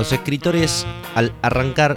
Los 0.00 0.12
escritores 0.12 0.86
al 1.14 1.34
arrancar 1.42 1.94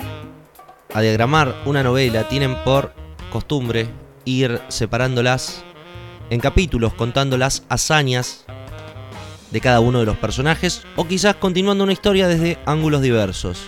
a 0.94 1.00
diagramar 1.00 1.56
una 1.66 1.84
novela 1.84 2.28
tienen 2.28 2.56
por 2.66 2.94
costumbre 3.32 3.88
ir 4.26 4.62
separándolas 4.68 5.64
en 6.30 6.42
capítulos, 6.42 6.94
contando 6.96 7.38
las 7.38 7.64
hazañas 7.70 8.46
de 9.54 9.62
cada 9.62 9.80
uno 9.80 10.00
de 10.00 10.06
los 10.08 10.18
personajes 10.18 10.82
o 10.96 11.08
quizás 11.08 11.36
continuando 11.36 11.84
una 11.84 11.94
historia 11.94 12.28
desde 12.28 12.58
ángulos 12.66 13.04
diversos. 13.04 13.62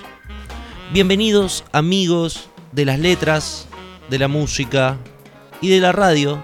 Bienvenidos 0.92 1.64
amigos 1.72 2.50
de 2.72 2.86
las 2.86 2.98
letras, 2.98 3.68
de 4.10 4.18
la 4.18 4.28
música 4.28 4.98
y 5.62 5.70
de 5.70 5.80
la 5.80 5.92
radio 5.92 6.42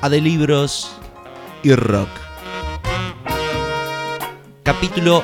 a 0.00 0.08
de 0.08 0.20
libros 0.20 0.90
y 1.62 1.72
rock. 1.76 2.08
Capítulo 4.64 5.22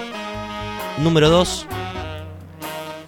número 0.99 1.31
2, 1.31 1.67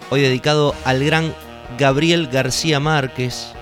hoy 0.09 0.21
dedicado 0.21 0.75
al 0.83 1.01
gran 1.05 1.33
Gabriel 1.77 2.27
García 2.27 2.81
Márquez, 2.81 3.53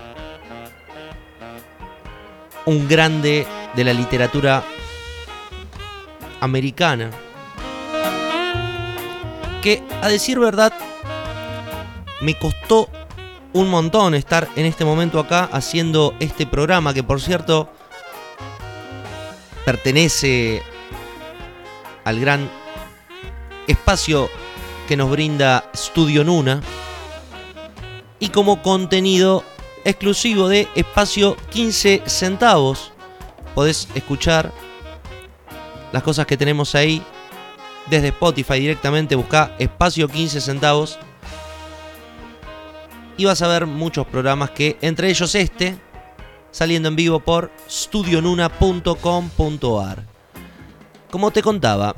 un 2.65 2.87
grande 2.87 3.45
de 3.75 3.83
la 3.83 3.93
literatura 3.93 4.63
americana, 6.39 7.11
que 9.61 9.83
a 10.01 10.07
decir 10.07 10.39
verdad 10.39 10.73
me 12.21 12.37
costó 12.37 12.89
un 13.53 13.69
montón 13.69 14.13
estar 14.13 14.47
en 14.55 14.65
este 14.65 14.85
momento 14.85 15.19
acá 15.19 15.49
haciendo 15.51 16.13
este 16.19 16.45
programa, 16.45 16.93
que 16.93 17.03
por 17.03 17.19
cierto 17.21 17.69
pertenece 19.65 20.61
al 22.03 22.19
gran 22.19 22.49
espacio 23.67 24.29
que 24.87 24.97
nos 24.97 25.09
brinda 25.09 25.69
Studio 25.75 26.23
Nuna 26.23 26.61
y 28.19 28.29
como 28.29 28.61
contenido 28.61 29.43
exclusivo 29.85 30.47
de 30.47 30.67
espacio 30.75 31.37
15 31.51 32.03
centavos. 32.05 32.91
Podés 33.55 33.87
escuchar 33.95 34.51
las 35.91 36.03
cosas 36.03 36.25
que 36.25 36.37
tenemos 36.37 36.75
ahí 36.75 37.03
desde 37.89 38.09
Spotify 38.09 38.59
directamente, 38.59 39.15
busca 39.15 39.55
espacio 39.57 40.07
15 40.07 40.41
centavos 40.41 40.99
y 43.17 43.25
vas 43.25 43.41
a 43.41 43.47
ver 43.47 43.65
muchos 43.65 44.05
programas 44.07 44.51
que, 44.51 44.77
entre 44.81 45.09
ellos 45.09 45.33
este, 45.35 45.77
saliendo 46.51 46.89
en 46.89 46.95
vivo 46.95 47.19
por 47.19 47.51
studionuna.com.ar. 47.67 50.05
Como 51.11 51.31
te 51.31 51.41
contaba, 51.41 51.95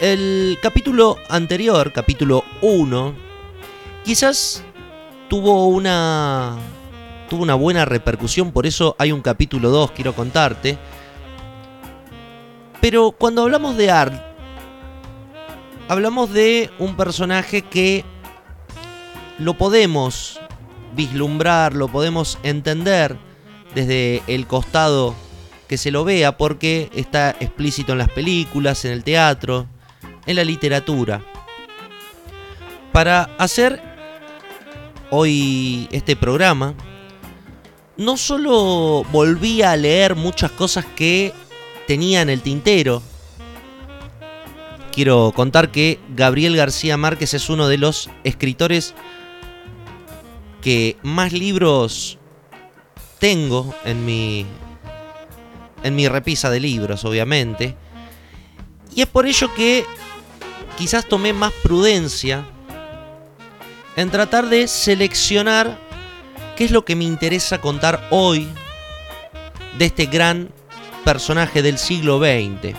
el 0.00 0.58
capítulo 0.60 1.16
anterior, 1.28 1.92
capítulo 1.92 2.42
1, 2.60 3.14
quizás 4.04 4.64
tuvo 5.28 5.68
una 5.68 6.58
tuvo 7.30 7.42
una 7.42 7.54
buena 7.54 7.84
repercusión, 7.84 8.52
por 8.52 8.66
eso 8.66 8.96
hay 8.98 9.12
un 9.12 9.22
capítulo 9.22 9.70
2, 9.70 9.92
quiero 9.92 10.14
contarte. 10.14 10.76
Pero 12.84 13.12
cuando 13.12 13.40
hablamos 13.40 13.78
de 13.78 13.90
Art, 13.90 14.12
hablamos 15.88 16.30
de 16.34 16.70
un 16.78 16.98
personaje 16.98 17.62
que 17.62 18.04
lo 19.38 19.54
podemos 19.54 20.38
vislumbrar, 20.94 21.72
lo 21.72 21.88
podemos 21.88 22.38
entender 22.42 23.16
desde 23.74 24.22
el 24.26 24.46
costado 24.46 25.14
que 25.66 25.78
se 25.78 25.90
lo 25.90 26.04
vea, 26.04 26.36
porque 26.36 26.90
está 26.94 27.30
explícito 27.40 27.92
en 27.92 27.98
las 28.00 28.10
películas, 28.10 28.84
en 28.84 28.92
el 28.92 29.02
teatro, 29.02 29.66
en 30.26 30.36
la 30.36 30.44
literatura. 30.44 31.22
Para 32.92 33.30
hacer 33.38 33.80
hoy 35.10 35.88
este 35.90 36.16
programa, 36.16 36.74
no 37.96 38.18
solo 38.18 39.04
volví 39.10 39.62
a 39.62 39.74
leer 39.74 40.16
muchas 40.16 40.50
cosas 40.50 40.84
que 40.84 41.32
tenía 41.86 42.22
en 42.22 42.30
el 42.30 42.42
tintero, 42.42 43.02
quiero 44.92 45.32
contar 45.34 45.70
que 45.70 45.98
Gabriel 46.14 46.56
García 46.56 46.96
Márquez 46.96 47.34
es 47.34 47.50
uno 47.50 47.68
de 47.68 47.78
los 47.78 48.10
escritores 48.22 48.94
que 50.62 50.96
más 51.02 51.32
libros 51.32 52.18
tengo 53.18 53.74
en 53.84 54.04
mi 54.04 54.46
en 55.82 55.94
mi 55.94 56.08
repisa 56.08 56.48
de 56.48 56.60
libros, 56.60 57.04
obviamente. 57.04 57.76
Y 58.94 59.02
es 59.02 59.06
por 59.06 59.26
ello 59.26 59.52
que 59.54 59.84
quizás 60.78 61.06
tomé 61.06 61.32
más 61.34 61.52
prudencia 61.62 62.46
en 63.96 64.10
tratar 64.10 64.48
de 64.48 64.66
seleccionar 64.66 65.78
qué 66.56 66.64
es 66.64 66.70
lo 66.70 66.84
que 66.84 66.96
me 66.96 67.04
interesa 67.04 67.60
contar 67.60 68.08
hoy 68.10 68.48
de 69.78 69.84
este 69.84 70.06
gran 70.06 70.50
personaje 71.04 71.62
del 71.62 71.78
siglo 71.78 72.18
XX. 72.18 72.76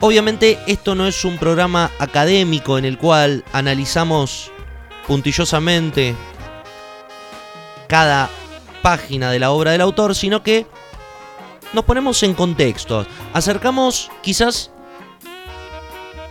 Obviamente 0.00 0.58
esto 0.66 0.94
no 0.94 1.06
es 1.06 1.24
un 1.24 1.38
programa 1.38 1.90
académico 1.98 2.76
en 2.76 2.84
el 2.84 2.98
cual 2.98 3.42
analizamos 3.52 4.52
puntillosamente 5.06 6.14
cada 7.88 8.28
página 8.82 9.30
de 9.30 9.38
la 9.38 9.50
obra 9.50 9.72
del 9.72 9.80
autor, 9.80 10.14
sino 10.14 10.42
que 10.42 10.66
nos 11.72 11.84
ponemos 11.84 12.22
en 12.22 12.34
contexto, 12.34 13.06
acercamos 13.32 14.10
quizás 14.22 14.70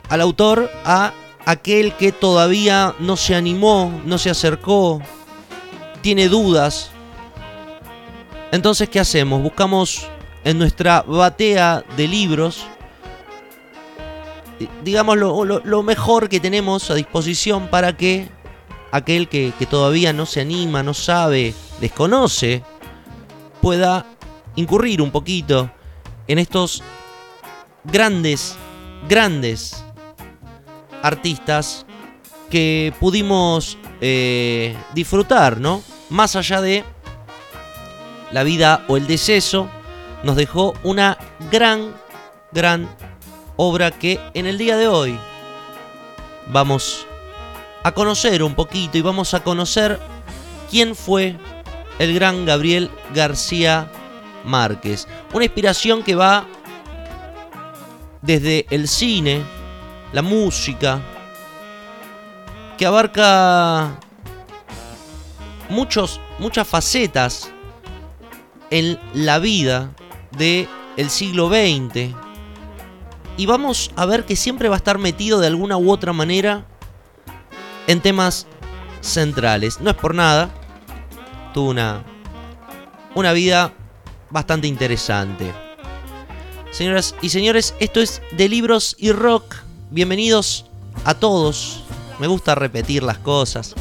al 0.07 0.21
autor 0.21 0.71
a 0.85 1.13
aquel 1.45 1.93
que 1.93 2.11
todavía 2.11 2.93
no 2.99 3.17
se 3.17 3.35
animó, 3.35 4.01
no 4.05 4.17
se 4.17 4.29
acercó, 4.29 5.01
tiene 6.01 6.29
dudas. 6.29 6.92
Entonces, 8.53 8.87
¿qué 8.87 8.99
hacemos? 8.99 9.41
Buscamos 9.41 10.07
en 10.43 10.59
nuestra 10.59 11.01
batea 11.01 11.83
de 11.97 12.07
libros, 12.07 12.63
digamos, 14.83 15.17
lo, 15.17 15.81
mejor 15.81 16.29
que 16.29 16.39
tenemos 16.39 16.91
a 16.91 16.93
disposición 16.93 17.67
para 17.69 17.97
que 17.97 18.29
aquel 18.91 19.27
que, 19.27 19.51
todavía 19.67 20.13
no 20.13 20.27
se 20.27 20.41
anima, 20.41 20.83
no 20.83 20.93
sabe, 20.93 21.55
desconoce, 21.81 22.61
pueda 23.59 24.05
incurrir 24.55 25.01
un 25.01 25.09
poquito 25.09 25.71
en 26.27 26.37
estos 26.37 26.83
grandes, 27.83 28.55
grandes 29.09 29.83
artistas 31.01 31.87
que 32.51 32.93
pudimos 32.99 33.79
eh, 33.99 34.77
disfrutar, 34.93 35.59
¿no? 35.59 35.81
Más 36.11 36.35
allá 36.35 36.61
de 36.61 36.85
la 38.33 38.43
vida 38.43 38.83
o 38.87 38.97
el 38.97 39.05
deceso, 39.05 39.69
nos 40.23 40.35
dejó 40.35 40.73
una 40.83 41.17
gran, 41.51 41.93
gran 42.51 42.89
obra 43.55 43.91
que 43.91 44.19
en 44.33 44.47
el 44.47 44.57
día 44.57 44.75
de 44.75 44.87
hoy 44.87 45.19
vamos 46.47 47.05
a 47.83 47.91
conocer 47.91 48.41
un 48.41 48.55
poquito 48.55 48.97
y 48.97 49.01
vamos 49.01 49.35
a 49.35 49.43
conocer 49.43 49.99
quién 50.71 50.95
fue 50.95 51.37
el 51.99 52.15
gran 52.15 52.45
Gabriel 52.45 52.89
García 53.13 53.91
Márquez. 54.43 55.07
Una 55.31 55.45
inspiración 55.45 56.01
que 56.01 56.15
va 56.15 56.47
desde 58.23 58.65
el 58.71 58.87
cine, 58.87 59.43
la 60.11 60.23
música, 60.23 60.99
que 62.79 62.85
abarca 62.87 63.91
muchos, 65.69 66.19
muchas 66.39 66.67
facetas 66.67 67.52
en 68.73 68.99
la 69.13 69.37
vida 69.37 69.91
del 70.35 70.67
el 70.97 71.11
siglo 71.11 71.47
XX. 71.47 72.11
Y 73.37 73.45
vamos 73.45 73.91
a 73.95 74.07
ver 74.07 74.25
que 74.25 74.35
siempre 74.35 74.67
va 74.67 74.75
a 74.75 74.77
estar 74.77 74.97
metido 74.97 75.39
de 75.39 75.45
alguna 75.45 75.77
u 75.77 75.91
otra 75.91 76.11
manera 76.11 76.65
en 77.85 78.01
temas 78.01 78.47
centrales. 79.01 79.79
No 79.79 79.91
es 79.91 79.95
por 79.95 80.15
nada. 80.15 80.49
Tuvo 81.53 81.69
una, 81.69 82.03
una 83.13 83.31
vida 83.31 83.73
bastante 84.31 84.67
interesante. 84.67 85.53
Señoras 86.71 87.13
y 87.21 87.29
señores, 87.29 87.75
esto 87.79 88.01
es 88.01 88.23
de 88.31 88.49
libros 88.49 88.95
y 88.97 89.11
rock 89.11 89.57
bienvenidos 89.91 90.65
a 91.05 91.13
todos. 91.13 91.83
Me 92.17 92.25
gusta 92.25 92.55
repetir 92.55 93.03
las 93.03 93.19
cosas. 93.19 93.75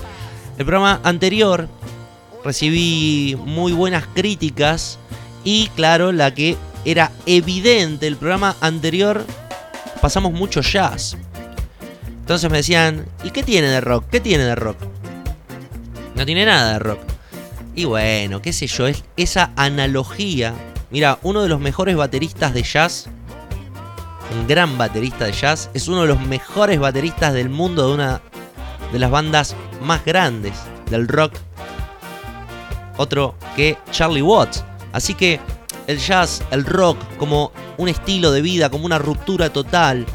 El 0.59 0.67
programa 0.67 1.01
anterior 1.03 1.67
recibí 2.45 3.37
muy 3.45 3.73
buenas 3.73 4.07
críticas 4.15 4.99
y 5.45 5.69
claro, 5.69 6.13
la 6.13 6.35
que 6.35 6.57
era 6.85 7.13
evidente. 7.27 8.07
El 8.07 8.17
programa 8.17 8.57
anterior 8.61 9.25
pasamos 10.01 10.33
mucho 10.33 10.61
jazz. 10.61 11.17
Entonces 12.07 12.51
me 12.51 12.59
decían, 12.59 13.07
¿y 13.25 13.31
qué 13.31 13.43
tiene 13.43 13.69
de 13.69 13.81
rock? 13.81 14.07
¿Qué 14.11 14.21
tiene 14.21 14.45
de 14.45 14.55
rock? 14.55 14.77
No 16.15 16.25
tiene 16.25 16.47
nada 16.47 16.75
de 16.75 16.79
rock. 16.79 17.01
Y 17.75 17.85
bueno, 17.85 18.43
qué 18.43 18.53
sé 18.53 18.67
yo, 18.67 18.87
es 18.87 19.03
esa 19.17 19.51
analogía. 19.57 20.55
Mira, 20.91 21.19
uno 21.23 21.43
de 21.43 21.49
los 21.49 21.59
mejores 21.59 21.97
bateristas 21.97 22.53
de 22.53 22.63
jazz, 22.63 23.07
un 24.39 24.47
gran 24.47 24.77
baterista 24.77 25.25
de 25.25 25.33
jazz, 25.33 25.71
es 25.73 25.89
uno 25.89 26.03
de 26.03 26.09
los 26.09 26.21
mejores 26.21 26.79
bateristas 26.79 27.33
del 27.33 27.49
mundo 27.49 27.89
de 27.89 27.95
una 27.95 28.21
de 28.93 28.99
las 28.99 29.11
bandas 29.11 29.57
más 29.83 30.05
grandes 30.05 30.55
del 30.91 31.09
rock. 31.09 31.33
Otro 32.97 33.35
que 33.57 33.79
Charlie 33.91 34.23
Watts. 34.23 34.65
Así 34.93 35.15
que 35.15 35.41
el 35.87 35.99
jazz, 35.99 36.43
el 36.51 36.65
rock, 36.65 36.99
como 37.19 37.53
un 37.79 37.89
estilo 37.89 38.31
de 38.31 38.43
vida, 38.43 38.71
como 38.71 38.87
una 38.87 38.99
ruptura 38.99 39.51
total, 39.51 40.07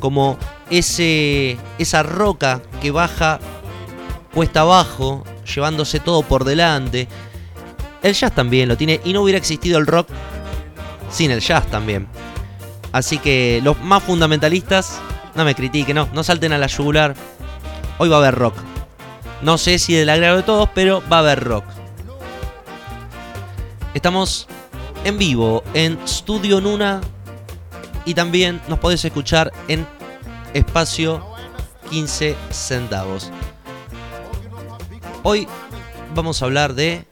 como 0.00 0.36
ese, 0.70 1.56
esa 1.78 2.02
roca 2.02 2.60
que 2.82 2.90
baja 2.90 3.40
cuesta 4.32 4.60
abajo, 4.60 5.24
llevándose 5.54 6.00
todo 6.00 6.22
por 6.22 6.44
delante. 6.44 7.08
El 8.02 8.14
jazz 8.14 8.34
también 8.34 8.68
lo 8.68 8.76
tiene 8.76 9.00
y 9.04 9.12
no 9.12 9.22
hubiera 9.22 9.38
existido 9.38 9.78
el 9.78 9.86
rock 9.86 10.08
sin 11.10 11.30
el 11.30 11.40
jazz 11.40 11.66
también. 11.70 12.08
Así 12.92 13.18
que 13.18 13.60
los 13.62 13.80
más 13.80 14.02
fundamentalistas, 14.02 15.00
no 15.34 15.44
me 15.44 15.54
critiquen, 15.54 15.96
no, 15.96 16.08
no 16.12 16.22
salten 16.22 16.52
a 16.52 16.58
la 16.58 16.66
yugular. 16.66 17.14
Hoy 17.98 18.08
va 18.08 18.16
a 18.16 18.18
haber 18.18 18.34
rock. 18.34 18.54
No 19.42 19.58
sé 19.58 19.78
si 19.78 19.94
del 19.94 20.10
agrado 20.10 20.36
de 20.36 20.42
todos, 20.42 20.68
pero 20.74 21.02
va 21.10 21.16
a 21.16 21.20
haber 21.20 21.42
rock. 21.42 21.64
Estamos 23.94 24.48
en 25.04 25.18
vivo 25.18 25.62
en 25.72 25.96
Studio 26.04 26.60
Nuna 26.60 27.00
y 28.04 28.14
también 28.14 28.60
nos 28.66 28.80
podés 28.80 29.04
escuchar 29.04 29.52
en 29.68 29.86
espacio 30.52 31.24
15 31.90 32.34
centavos. 32.50 33.30
Hoy 35.22 35.46
vamos 36.12 36.42
a 36.42 36.46
hablar 36.46 36.74
de 36.74 37.04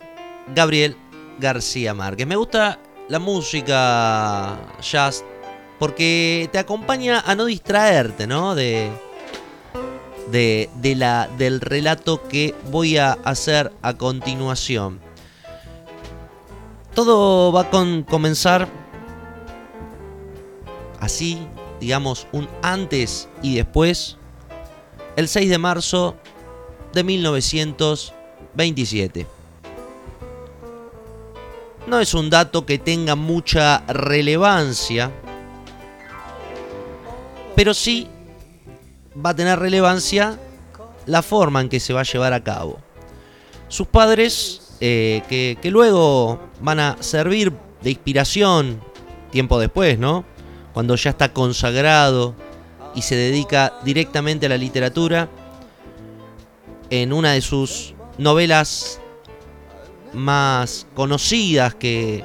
Gabriel 0.57 0.97
García 1.39 1.95
Márquez. 1.95 2.27
Me 2.27 2.35
gusta 2.35 2.81
la 3.09 3.21
música 3.21 4.59
jazz 4.81 5.25
porque 5.79 6.49
te 6.51 6.59
acompaña 6.59 7.21
a 7.21 7.37
no 7.37 7.45
distraerte, 7.45 8.27
¿no? 8.27 8.57
De, 8.57 8.91
de, 10.33 10.69
de 10.75 10.97
la, 10.97 11.29
del 11.39 11.61
relato 11.61 12.27
que 12.27 12.57
voy 12.73 12.97
a 12.99 13.13
hacer 13.13 13.73
a 13.83 13.95
continuación. 13.95 15.12
Todo 16.95 17.53
va 17.53 17.63
a 17.63 17.71
comenzar 18.05 18.69
así, 21.01 21.49
digamos, 21.81 22.29
un 22.33 22.49
antes 22.63 23.29
y 23.43 23.57
después, 23.57 24.19
el 25.17 25.27
6 25.29 25.51
de 25.51 25.59
marzo 25.59 26.15
de 26.93 27.03
1927. 27.03 29.27
No 31.87 31.99
es 31.99 32.15
un 32.15 32.31
dato 32.31 32.65
que 32.65 32.79
tenga 32.79 33.17
mucha 33.17 33.83
relevancia, 33.89 35.11
pero 37.57 37.75
sí 37.75 38.07
va 39.15 39.31
a 39.31 39.37
tener 39.37 39.59
relevancia 39.59 40.39
la 41.07 41.23
forma 41.23 41.61
en 41.61 41.69
que 41.69 41.81
se 41.81 41.93
va 41.93 42.01
a 42.01 42.05
llevar 42.05 42.33
a 42.33 42.45
cabo. 42.45 42.79
Sus 43.69 43.89
padres, 43.89 44.62
eh, 44.85 45.23
que, 45.29 45.57
que 45.63 45.71
luego 45.71 46.41
van 46.61 46.81
a 46.81 46.97
servir 46.99 47.53
de 47.83 47.91
inspiración 47.91 48.81
tiempo 49.31 49.61
después, 49.61 49.97
¿no? 49.97 50.25
Cuando 50.75 50.97
ya 50.97 51.11
está 51.11 51.33
consagrado 51.33 52.35
y 52.93 53.03
se 53.03 53.15
dedica 53.15 53.75
directamente 53.85 54.47
a 54.47 54.49
la 54.49 54.57
literatura, 54.57 55.29
en 56.91 57.13
una 57.13 57.31
de 57.31 57.43
sus 57.43 57.95
novelas 58.19 59.01
más 60.13 60.89
conocidas 60.95 61.77
que 61.77 62.25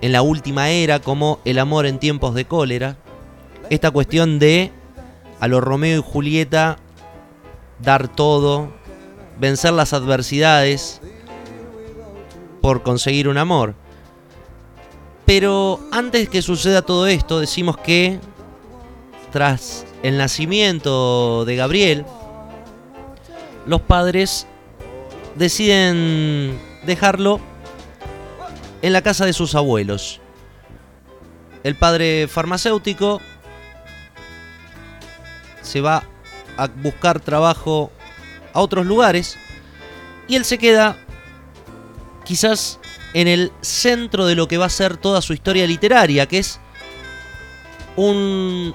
en 0.00 0.10
la 0.10 0.22
última 0.22 0.70
era 0.70 0.98
como 0.98 1.38
El 1.44 1.60
amor 1.60 1.86
en 1.86 2.00
tiempos 2.00 2.34
de 2.34 2.44
cólera, 2.44 2.96
esta 3.70 3.92
cuestión 3.92 4.40
de 4.40 4.72
a 5.38 5.46
los 5.46 5.62
Romeo 5.62 6.00
y 6.00 6.02
Julieta 6.02 6.76
dar 7.78 8.08
todo, 8.08 8.72
vencer 9.38 9.74
las 9.74 9.92
adversidades 9.92 11.00
por 12.68 12.82
conseguir 12.82 13.28
un 13.28 13.38
amor. 13.38 13.74
Pero 15.24 15.80
antes 15.90 16.28
que 16.28 16.42
suceda 16.42 16.82
todo 16.82 17.06
esto, 17.06 17.40
decimos 17.40 17.78
que 17.78 18.20
tras 19.32 19.86
el 20.02 20.18
nacimiento 20.18 21.46
de 21.46 21.56
Gabriel, 21.56 22.04
los 23.64 23.80
padres 23.80 24.46
deciden 25.34 26.60
dejarlo 26.84 27.40
en 28.82 28.92
la 28.92 29.00
casa 29.00 29.24
de 29.24 29.32
sus 29.32 29.54
abuelos. 29.54 30.20
El 31.64 31.74
padre 31.74 32.28
farmacéutico 32.28 33.22
se 35.62 35.80
va 35.80 36.02
a 36.58 36.66
buscar 36.66 37.18
trabajo 37.18 37.90
a 38.52 38.60
otros 38.60 38.84
lugares 38.84 39.38
y 40.28 40.36
él 40.36 40.44
se 40.44 40.58
queda 40.58 40.98
quizás 42.28 42.78
en 43.14 43.26
el 43.26 43.50
centro 43.62 44.26
de 44.26 44.34
lo 44.34 44.48
que 44.48 44.58
va 44.58 44.66
a 44.66 44.70
ser 44.70 44.98
toda 44.98 45.22
su 45.22 45.32
historia 45.32 45.66
literaria, 45.66 46.26
que 46.26 46.38
es 46.38 46.60
un 47.96 48.74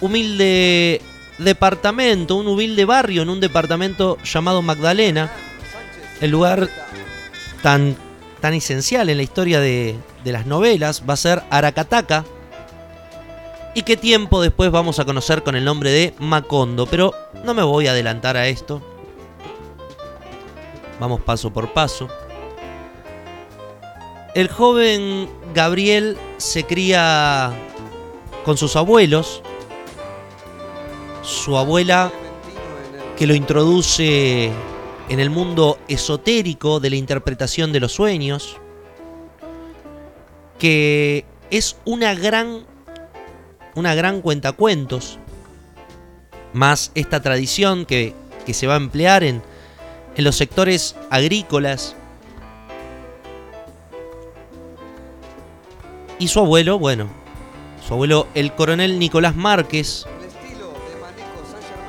humilde 0.00 1.00
departamento, 1.38 2.34
un 2.34 2.48
humilde 2.48 2.84
barrio 2.84 3.22
en 3.22 3.30
un 3.30 3.38
departamento 3.38 4.18
llamado 4.24 4.60
Magdalena, 4.60 5.30
el 6.20 6.32
lugar 6.32 6.68
tan, 7.62 7.96
tan 8.40 8.54
esencial 8.54 9.08
en 9.08 9.18
la 9.18 9.22
historia 9.22 9.60
de, 9.60 9.96
de 10.24 10.32
las 10.32 10.46
novelas, 10.46 11.04
va 11.08 11.14
a 11.14 11.16
ser 11.16 11.44
Aracataca, 11.48 12.24
y 13.72 13.82
qué 13.82 13.96
tiempo 13.96 14.42
después 14.42 14.72
vamos 14.72 14.98
a 14.98 15.04
conocer 15.04 15.44
con 15.44 15.54
el 15.54 15.64
nombre 15.64 15.92
de 15.92 16.12
Macondo, 16.18 16.86
pero 16.86 17.14
no 17.44 17.54
me 17.54 17.62
voy 17.62 17.86
a 17.86 17.92
adelantar 17.92 18.36
a 18.36 18.48
esto. 18.48 18.82
Vamos 20.98 21.20
paso 21.20 21.52
por 21.52 21.72
paso. 21.72 22.08
El 24.34 24.48
joven 24.48 25.28
Gabriel 25.54 26.16
se 26.36 26.64
cría 26.64 27.52
con 28.44 28.56
sus 28.56 28.76
abuelos, 28.76 29.42
su 31.22 31.56
abuela 31.56 32.12
que 33.16 33.26
lo 33.26 33.34
introduce 33.34 34.50
en 35.08 35.20
el 35.20 35.30
mundo 35.30 35.78
esotérico 35.88 36.78
de 36.78 36.90
la 36.90 36.96
interpretación 36.96 37.72
de 37.72 37.80
los 37.80 37.92
sueños, 37.92 38.56
que 40.58 41.24
es 41.50 41.76
una 41.84 42.14
gran 42.14 42.64
una 43.74 43.94
gran 43.94 44.20
cuentacuentos, 44.20 45.18
más 46.52 46.92
esta 46.94 47.20
tradición 47.20 47.86
que, 47.86 48.14
que 48.46 48.54
se 48.54 48.66
va 48.66 48.74
a 48.74 48.78
emplear 48.78 49.24
en, 49.24 49.42
en 50.16 50.24
los 50.24 50.36
sectores 50.36 50.96
agrícolas. 51.10 51.96
Y 56.20 56.28
su 56.28 56.38
abuelo, 56.38 56.78
bueno, 56.78 57.08
su 57.86 57.94
abuelo 57.94 58.28
el 58.34 58.54
coronel 58.54 58.98
Nicolás 58.98 59.34
Márquez, 59.34 60.04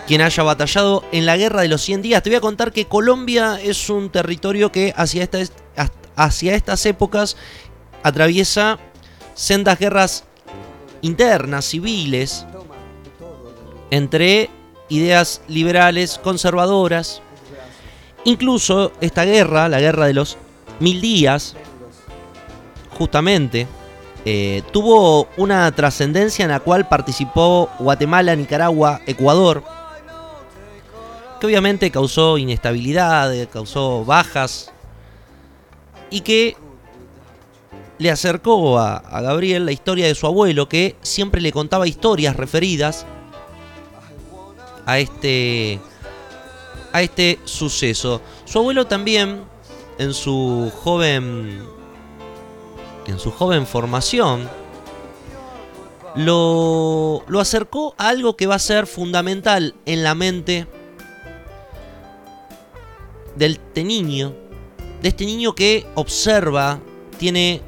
quien 0.08 0.22
haya 0.22 0.42
batallado 0.42 1.04
en 1.12 1.26
la 1.26 1.36
guerra 1.36 1.62
de 1.62 1.68
los 1.68 1.82
100 1.82 2.02
días. 2.02 2.24
Te 2.24 2.30
voy 2.30 2.38
a 2.38 2.42
contar 2.42 2.72
que 2.72 2.86
Colombia 2.86 3.60
es 3.62 3.90
un 3.90 4.10
territorio 4.10 4.72
que 4.72 4.94
hacia, 4.96 5.30
hacia 6.16 6.56
estas 6.56 6.86
épocas 6.86 7.36
atraviesa 8.04 8.80
sendas 9.34 9.78
guerras 9.78 10.24
internas, 11.02 11.66
civiles, 11.66 12.46
entre 13.90 14.50
ideas 14.88 15.42
liberales, 15.50 16.18
conservadoras. 16.24 17.22
Incluso 18.24 18.94
esta 19.02 19.26
guerra, 19.26 19.68
la 19.68 19.82
guerra 19.82 20.06
de 20.06 20.14
los 20.14 20.38
mil 20.80 21.02
días, 21.02 21.58
justamente, 22.98 23.68
eh, 24.24 24.62
tuvo 24.72 25.28
una 25.38 25.72
trascendencia 25.72 26.44
en 26.44 26.52
la 26.52 26.60
cual 26.60 26.88
participó 26.88 27.70
Guatemala, 27.80 28.36
Nicaragua, 28.36 29.02
Ecuador, 29.08 29.64
que 31.40 31.48
obviamente 31.48 31.90
causó 31.90 32.38
inestabilidad, 32.38 33.34
causó 33.52 34.06
bajas 34.06 34.72
y 36.12 36.22
que 36.22 36.56
le 37.98 38.12
acercó 38.12 38.78
a, 38.78 38.98
a, 38.98 39.22
Gabriel 39.22 39.66
la 39.66 39.72
historia 39.72 40.06
de 40.06 40.16
su 40.16 40.28
abuelo 40.28 40.70
que 40.70 40.96
siempre 41.02 41.42
le 41.42 41.52
contaba 41.52 41.88
historias 41.88 42.36
referidas 42.36 43.06
a 44.86 45.00
este 45.00 45.80
a 46.94 47.02
este 47.02 47.40
suceso. 47.46 48.22
Su 48.46 48.60
abuelo 48.60 48.86
también 48.86 49.42
en 49.98 50.14
su 50.14 50.72
joven 50.84 51.64
en 53.08 53.20
su 53.20 53.32
joven 53.32 53.66
formación 53.66 54.50
lo, 56.16 57.24
lo 57.28 57.40
acercó 57.40 57.96
a 57.98 58.10
algo 58.10 58.36
que 58.36 58.48
va 58.48 58.56
a 58.56 58.60
ser 58.60 58.88
fundamental 58.88 59.76
en 59.86 60.04
la 60.04 60.16
mente 60.16 60.68
del 63.36 63.54
este 63.54 63.84
niño, 63.84 64.36
de 65.02 65.10
este 65.10 65.26
niño 65.26 65.56
que 65.56 65.86
observa, 65.96 66.80
tiene 67.18 67.62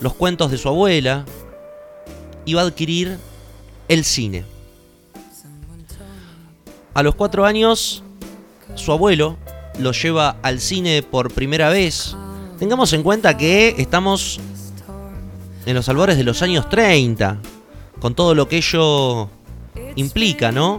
los 0.00 0.14
cuentos 0.14 0.50
de 0.50 0.58
su 0.58 0.68
abuela 0.68 1.24
y 2.44 2.54
va 2.54 2.62
a 2.62 2.66
adquirir 2.66 3.18
el 3.88 4.04
cine. 4.04 4.44
A 6.94 7.02
los 7.02 7.14
cuatro 7.14 7.44
años, 7.44 8.02
su 8.74 8.92
abuelo 8.92 9.36
lo 9.78 9.92
lleva 9.92 10.36
al 10.42 10.60
cine 10.60 11.02
por 11.02 11.32
primera 11.32 11.68
vez. 11.68 12.16
Tengamos 12.58 12.92
en 12.92 13.02
cuenta 13.02 13.36
que 13.36 13.74
estamos 13.78 14.40
en 15.66 15.74
los 15.74 15.88
albores 15.88 16.16
de 16.16 16.24
los 16.24 16.42
años 16.42 16.68
30, 16.68 17.38
con 18.00 18.14
todo 18.14 18.34
lo 18.34 18.48
que 18.48 18.58
ello 18.58 19.28
implica, 19.96 20.52
¿no? 20.52 20.78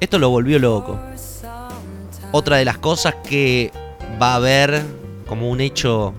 Esto 0.00 0.18
lo 0.18 0.30
volvió 0.30 0.58
loco. 0.58 0.98
Otra 2.32 2.56
de 2.56 2.64
las 2.64 2.78
cosas 2.78 3.16
que 3.28 3.70
va 4.20 4.34
a 4.34 4.38
ver 4.38 4.82
como 5.28 5.50
un 5.50 5.60
hecho 5.60 6.14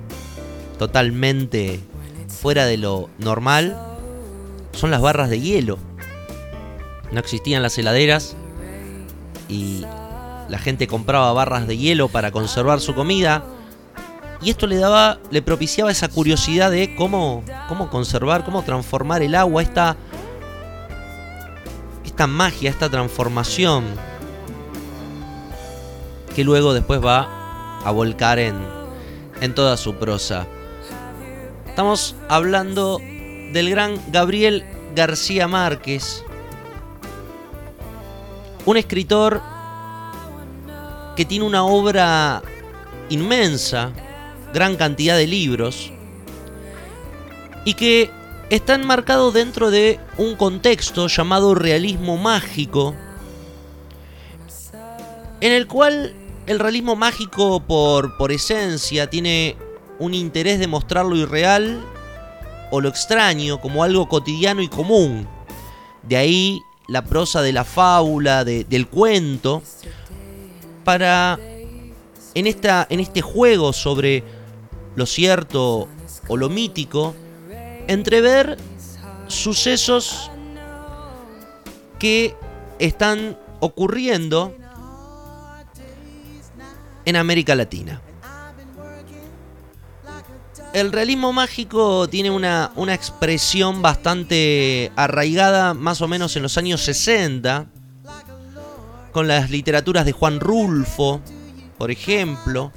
totalmente 0.78 1.80
fuera 2.28 2.66
de 2.66 2.78
lo 2.78 3.10
normal 3.18 3.78
son 4.72 4.92
las 4.92 5.02
barras 5.02 5.30
de 5.30 5.42
hielo. 5.42 5.80
No 7.12 7.20
existían 7.20 7.64
las 7.64 7.78
heladeras 7.78 8.36
y 9.50 9.82
la 10.50 10.60
gente 10.60 10.88
compraba 10.88 11.34
barras 11.34 11.68
de 11.68 11.78
hielo 11.78 12.08
para 12.08 12.32
conservar 12.32 12.80
su 12.82 12.94
comida. 12.94 13.44
Y 14.42 14.52
esto 14.52 14.68
le 14.68 14.78
daba, 14.78 15.18
le 15.32 15.42
propiciaba 15.42 15.92
esa 15.92 16.10
curiosidad 16.10 16.70
de 16.70 16.96
cómo, 16.96 17.44
cómo 17.68 17.90
conservar, 17.90 18.46
cómo 18.46 18.62
transformar 18.62 19.24
el 19.24 19.34
agua, 19.34 19.64
esta, 19.64 19.98
esta 22.06 22.28
magia, 22.28 22.70
esta 22.70 22.90
transformación 22.90 23.84
que 26.36 26.44
luego 26.44 26.74
después 26.74 27.04
va 27.04 27.82
a 27.84 27.90
volcar 27.90 28.38
en, 28.38 28.56
en 29.42 29.56
toda 29.56 29.76
su 29.76 29.96
prosa. 29.96 30.46
Estamos 31.66 32.16
hablando 32.30 33.00
del 33.52 33.70
gran 33.72 34.00
Gabriel 34.12 34.64
García 34.96 35.48
Márquez, 35.48 36.24
un 38.66 38.78
escritor 38.78 39.42
que 41.16 41.26
tiene 41.26 41.46
una 41.46 41.64
obra 41.64 42.44
inmensa, 43.10 43.92
gran 44.58 44.76
cantidad 44.76 45.16
de 45.16 45.28
libros, 45.28 45.92
y 47.64 47.76
que 47.76 48.10
está 48.50 48.74
enmarcado 48.74 49.32
dentro 49.32 49.70
de 49.70 50.00
un 50.18 50.36
contexto 50.36 51.08
llamado 51.08 51.54
realismo 51.54 52.18
mágico, 52.18 52.96
en 55.42 55.52
el 55.52 55.68
cual 55.68 56.16
el 56.48 56.58
realismo 56.58 56.96
mágico 56.96 57.60
por, 57.60 58.18
por 58.18 58.32
esencia 58.32 59.08
tiene 59.12 59.56
un 60.00 60.16
interés 60.16 60.58
de 60.58 60.66
mostrar 60.66 61.06
lo 61.06 61.16
irreal 61.16 61.80
o 62.72 62.82
lo 62.82 62.90
extraño 62.90 63.62
como 63.62 63.84
algo 63.84 64.10
cotidiano 64.10 64.64
y 64.64 64.70
común. 64.70 65.28
De 66.02 66.18
ahí 66.18 66.60
la 66.88 67.04
prosa 67.04 67.44
de 67.44 67.54
la 67.54 67.64
fábula, 67.64 68.44
del 68.44 68.88
cuento, 68.88 69.62
para 70.84 71.38
en, 72.38 72.48
esta, 72.48 72.86
en 72.90 73.00
este 73.00 73.22
juego 73.22 73.74
sobre 73.74 74.24
lo 74.98 75.06
cierto 75.06 75.88
o 76.28 76.38
lo 76.38 76.50
mítico, 76.50 77.14
entrever 77.88 78.58
sucesos 79.28 80.32
que 82.00 82.36
están 82.80 83.38
ocurriendo 83.60 84.56
en 87.06 87.16
América 87.16 87.54
Latina. 87.54 88.02
El 90.74 90.92
realismo 90.92 91.32
mágico 91.32 92.10
tiene 92.10 92.32
una, 92.32 92.72
una, 92.76 92.96
expresión 92.96 93.84
bastante 93.84 94.92
arraigada 94.96 95.76
más 95.76 96.02
o 96.02 96.08
menos 96.08 96.36
en 96.36 96.42
los 96.42 96.58
años 96.58 96.82
60, 96.82 97.68
con 99.12 99.28
las 99.28 99.52
literaturas 99.52 100.06
de 100.06 100.12
Juan 100.12 100.40
Rulfo, 100.40 101.22
por 101.78 101.92
ejemplo, 101.92 102.72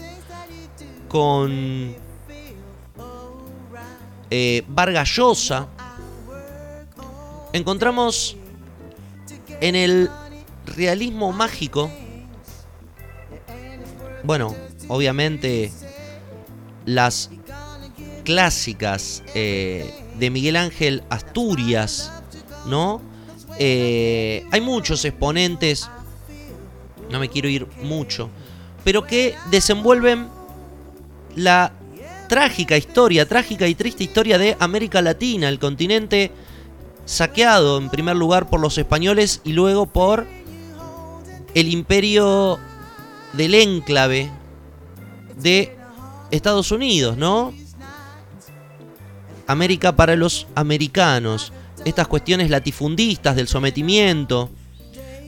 con 1.08 2.09
eh, 4.30 4.64
Vargas 4.68 5.08
Llosa. 5.16 5.68
Encontramos 7.52 8.36
en 9.60 9.76
el 9.76 10.10
realismo 10.76 11.32
mágico 11.32 11.90
bueno, 14.22 14.54
obviamente 14.88 15.72
las 16.84 17.30
clásicas 18.24 19.22
eh, 19.34 19.92
de 20.18 20.30
Miguel 20.30 20.56
Ángel 20.56 21.02
Asturias, 21.08 22.12
¿no? 22.66 23.00
Eh, 23.58 24.44
hay 24.50 24.60
muchos 24.60 25.04
exponentes, 25.04 25.88
no 27.10 27.18
me 27.18 27.28
quiero 27.28 27.48
ir 27.48 27.66
mucho, 27.82 28.30
pero 28.84 29.06
que 29.06 29.34
desenvuelven 29.50 30.28
la 31.34 31.72
trágica 32.30 32.76
historia, 32.76 33.26
trágica 33.26 33.66
y 33.66 33.74
triste 33.74 34.04
historia 34.04 34.38
de 34.38 34.56
América 34.60 35.02
Latina, 35.02 35.48
el 35.48 35.58
continente 35.58 36.30
saqueado 37.04 37.76
en 37.76 37.90
primer 37.90 38.14
lugar 38.14 38.48
por 38.48 38.60
los 38.60 38.78
españoles 38.78 39.40
y 39.42 39.52
luego 39.52 39.86
por 39.86 40.28
el 41.54 41.68
imperio 41.68 42.60
del 43.32 43.56
enclave 43.56 44.30
de 45.42 45.76
Estados 46.30 46.70
Unidos, 46.70 47.16
¿no? 47.16 47.52
América 49.48 49.96
para 49.96 50.14
los 50.14 50.46
americanos. 50.54 51.52
Estas 51.84 52.06
cuestiones 52.06 52.48
latifundistas 52.48 53.34
del 53.34 53.48
sometimiento, 53.48 54.50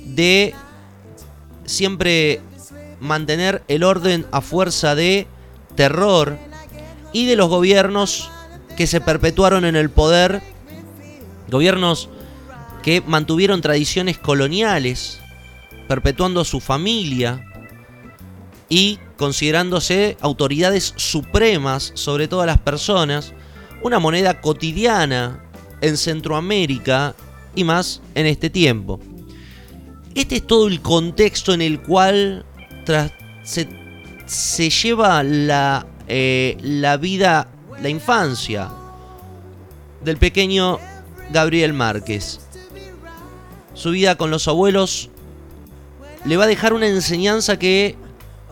de 0.04 0.54
siempre 1.64 2.40
mantener 3.00 3.64
el 3.66 3.82
orden 3.82 4.24
a 4.30 4.40
fuerza 4.40 4.94
de 4.94 5.26
terror 5.74 6.51
y 7.12 7.26
de 7.26 7.36
los 7.36 7.48
gobiernos 7.48 8.30
que 8.76 8.86
se 8.86 9.00
perpetuaron 9.00 9.64
en 9.64 9.76
el 9.76 9.90
poder, 9.90 10.42
gobiernos 11.48 12.08
que 12.82 13.00
mantuvieron 13.00 13.60
tradiciones 13.60 14.18
coloniales, 14.18 15.20
perpetuando 15.88 16.44
su 16.44 16.60
familia, 16.60 17.46
y 18.72 18.98
considerándose 19.18 20.16
autoridades 20.22 20.94
supremas 20.96 21.92
sobre 21.94 22.26
todas 22.26 22.46
las 22.46 22.56
personas, 22.56 23.34
una 23.82 23.98
moneda 23.98 24.40
cotidiana 24.40 25.44
en 25.82 25.98
Centroamérica 25.98 27.14
y 27.54 27.64
más 27.64 28.00
en 28.14 28.24
este 28.24 28.48
tiempo. 28.48 28.98
Este 30.14 30.36
es 30.36 30.46
todo 30.46 30.68
el 30.68 30.80
contexto 30.80 31.52
en 31.52 31.60
el 31.60 31.82
cual 31.82 32.46
se, 33.42 34.70
lleva 34.70 35.22
la, 35.22 35.86
eh, 36.14 36.58
la 36.60 36.98
vida, 36.98 37.48
la 37.80 37.88
infancia 37.88 38.68
del 40.02 40.18
pequeño 40.18 40.78
Gabriel 41.30 41.72
Márquez. 41.72 42.40
Su 43.72 43.92
vida 43.92 44.16
con 44.16 44.30
los 44.30 44.46
abuelos 44.46 45.08
le 46.26 46.36
va 46.36 46.44
a 46.44 46.48
dejar 46.48 46.74
una 46.74 46.86
enseñanza 46.86 47.58
que 47.58 47.96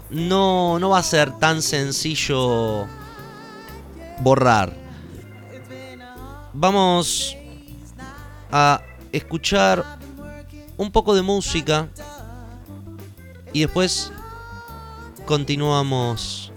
no, 0.08 0.78
no 0.78 0.88
va 0.88 1.00
a 1.00 1.02
ser 1.02 1.32
tan 1.32 1.60
sencillo 1.60 2.86
borrar. 4.20 4.74
Vamos 6.54 7.36
a 8.50 8.80
escuchar 9.12 9.84
un 10.78 10.90
poco 10.90 11.14
de 11.14 11.20
música 11.20 11.90
y 13.52 13.60
después 13.60 14.10
continuamos 15.26 16.49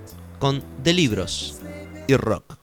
con 0.44 0.62
de 0.84 0.92
libros 0.92 1.62
y 2.06 2.18
rock. 2.18 2.58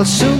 I'll 0.00 0.06
soon 0.06 0.39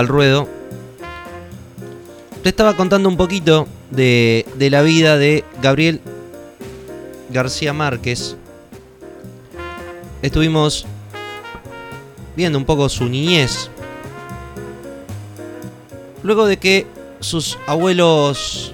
al 0.00 0.08
ruedo. 0.08 0.48
Te 2.42 2.48
estaba 2.48 2.74
contando 2.74 3.08
un 3.08 3.18
poquito 3.18 3.68
de, 3.90 4.46
la 4.58 4.80
vida 4.80 5.18
de 5.18 5.44
Gabriel 5.60 6.00
García 7.28 7.74
Márquez. 7.74 8.34
Estuvimos 10.22 10.86
viendo 12.34 12.58
un 12.58 12.64
poco 12.64 12.88
su 12.88 13.10
niñez. 13.10 13.70
Luego 16.22 16.46
de 16.46 16.56
que 16.56 16.86
sus 17.20 17.58
abuelos 17.66 18.72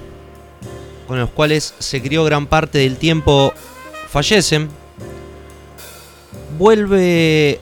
con 1.08 1.18
los 1.18 1.30
cuales 1.30 1.74
se 1.80 2.00
crió 2.00 2.22
gran 2.22 2.46
parte 2.46 2.78
del 2.78 2.98
tiempo 2.98 3.52
fallecen, 4.08 4.68
vuelve 6.56 7.60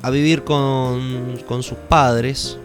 a 0.00 0.08
vivir 0.08 0.44
con 0.44 1.62
sus 1.62 1.76
padres 1.88 2.58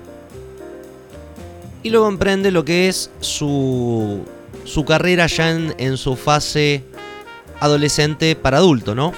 y 1.86 1.91
luego 1.91 2.08
emprende 2.08 2.50
lo 2.50 2.65
que 2.65 2.89
es 2.89 3.12
su, 3.19 4.26
su 4.63 4.86
carrera 4.86 5.28
ya 5.28 5.52
en, 5.52 5.98
su 5.98 6.15
fase 6.15 6.84
adolescente 7.60 8.36
para 8.36 8.58
adulto, 8.58 8.95
¿no? 8.95 9.13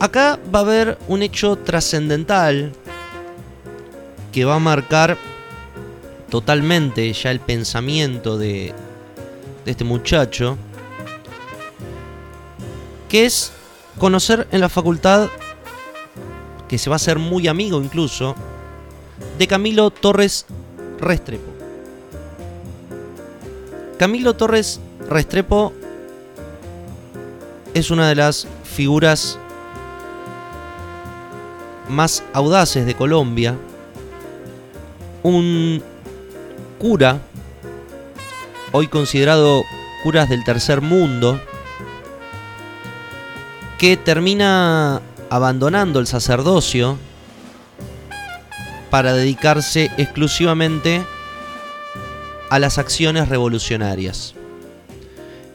Acá 0.00 0.40
va 0.52 0.58
a 0.58 0.62
haber 0.62 0.98
un 1.06 1.22
hecho 1.22 1.54
trascendental 1.54 2.72
que 4.32 4.44
va 4.44 4.56
a 4.56 4.58
marcar 4.58 5.16
totalmente 6.28 7.12
ya 7.12 7.30
el 7.30 7.38
pensamiento 7.38 8.36
de, 8.36 8.74
de 9.64 9.70
este 9.70 9.84
muchacho, 9.84 10.58
que 13.08 13.24
es 13.24 13.52
conocer 14.00 14.48
en 14.50 14.60
la 14.60 14.68
facultad, 14.68 15.28
que 16.66 16.76
se 16.76 16.90
va 16.90 16.96
a 16.96 16.96
hacer 16.96 17.20
muy 17.20 17.46
amigo 17.46 17.80
incluso, 17.80 18.34
de 19.38 19.46
Camilo 19.46 19.88
Torres 19.90 20.44
Restrepo. 21.02 21.50
Camilo 23.98 24.34
Torres 24.34 24.80
Restrepo 25.10 25.72
es 27.74 27.90
una 27.90 28.08
de 28.08 28.14
las 28.14 28.46
figuras 28.64 29.38
más 31.88 32.22
audaces 32.32 32.86
de 32.86 32.94
Colombia. 32.94 33.56
Un 35.24 35.82
cura, 36.78 37.20
hoy 38.70 38.86
considerado 38.86 39.62
curas 40.04 40.28
del 40.28 40.44
tercer 40.44 40.80
mundo, 40.80 41.40
que 43.78 43.96
termina 43.96 45.02
abandonando 45.30 45.98
el 45.98 46.06
sacerdocio 46.06 46.96
para 48.92 49.14
dedicarse 49.14 49.90
exclusivamente 49.96 51.02
a 52.50 52.58
las 52.58 52.76
acciones 52.76 53.26
revolucionarias. 53.30 54.34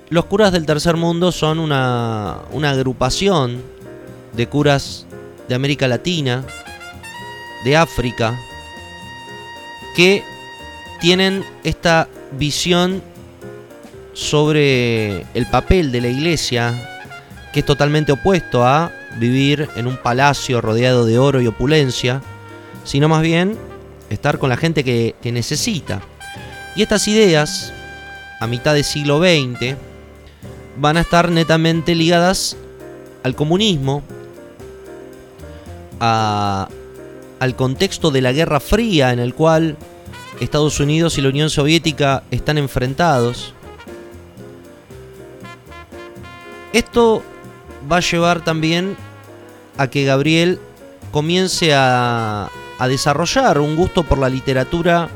Los 0.09 0.25
curas 0.25 0.51
del 0.51 0.65
tercer 0.65 0.97
mundo 0.97 1.31
son 1.31 1.59
una, 1.59 2.39
agrupación 2.63 3.61
de 4.33 4.47
curas 4.47 5.05
de 5.47 5.53
América 5.53 5.87
Latina, 5.87 6.43
de 7.63 7.77
África, 7.77 8.35
que 9.95 10.23
tienen 10.99 11.45
esta 11.63 12.07
visión 12.31 13.03
sobre 14.13 15.27
el 15.35 15.45
papel 15.51 15.91
de 15.91 16.01
la 16.01 16.07
iglesia, 16.07 16.73
que 17.53 17.59
es 17.59 17.65
totalmente 17.67 18.13
opuesto 18.13 18.65
a 18.65 18.91
vivir 19.19 19.69
en 19.75 19.85
un 19.85 19.97
palacio 19.97 20.59
rodeado 20.59 21.05
de 21.05 21.19
oro 21.19 21.39
y 21.39 21.45
opulencia, 21.45 22.23
sino 22.87 23.09
más 23.09 23.21
bien 23.21 23.57
estar 24.09 24.39
con 24.39 24.49
la 24.49 24.55
gente 24.55 24.83
que, 24.83 25.13
necesita. 25.25 26.01
Y 26.75 26.81
estas 26.81 27.07
ideas, 27.09 27.73
a 28.39 28.47
mitad 28.47 28.73
del 28.73 28.85
siglo 28.85 29.19
XX, 29.19 29.75
van 30.77 30.95
a 30.95 31.01
estar 31.01 31.29
netamente 31.29 31.95
ligadas 31.95 32.55
al 33.23 33.35
comunismo, 33.35 34.03
al 35.99 36.69
contexto 37.57 38.09
de 38.09 38.21
la 38.21 38.31
Guerra 38.31 38.61
Fría 38.61 39.11
en 39.11 39.19
el 39.19 39.33
cual 39.33 39.75
Estados 40.39 40.79
Unidos 40.79 41.17
y 41.17 41.21
la 41.21 41.29
Unión 41.29 41.49
Soviética 41.49 42.23
están 42.31 42.57
enfrentados. 42.57 43.53
Esto 46.71 47.21
va 47.91 47.97
a 47.97 48.01
llevar 48.01 48.45
también 48.45 48.95
a 49.77 49.87
que 49.89 50.05
Gabriel 50.05 50.59
comience 51.11 51.73
a, 51.73 52.49
a 52.79 52.87
desarrollar 52.87 53.59
un 53.59 53.75
gusto 53.75 54.03
por 54.03 54.17
la 54.17 54.29
literatura 54.29 55.09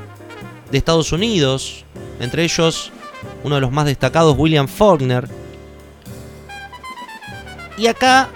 de 0.71 0.77
Estados 0.77 1.11
Unidos, 1.11 1.85
entre 2.19 2.43
ellos 2.43 2.91
uno 3.43 3.55
de 3.55 3.61
los 3.61 3.71
más 3.71 3.85
destacados, 3.85 4.35
William 4.37 4.67
Faulkner. 4.67 5.27
Y 7.77 7.87
acá 7.87 8.29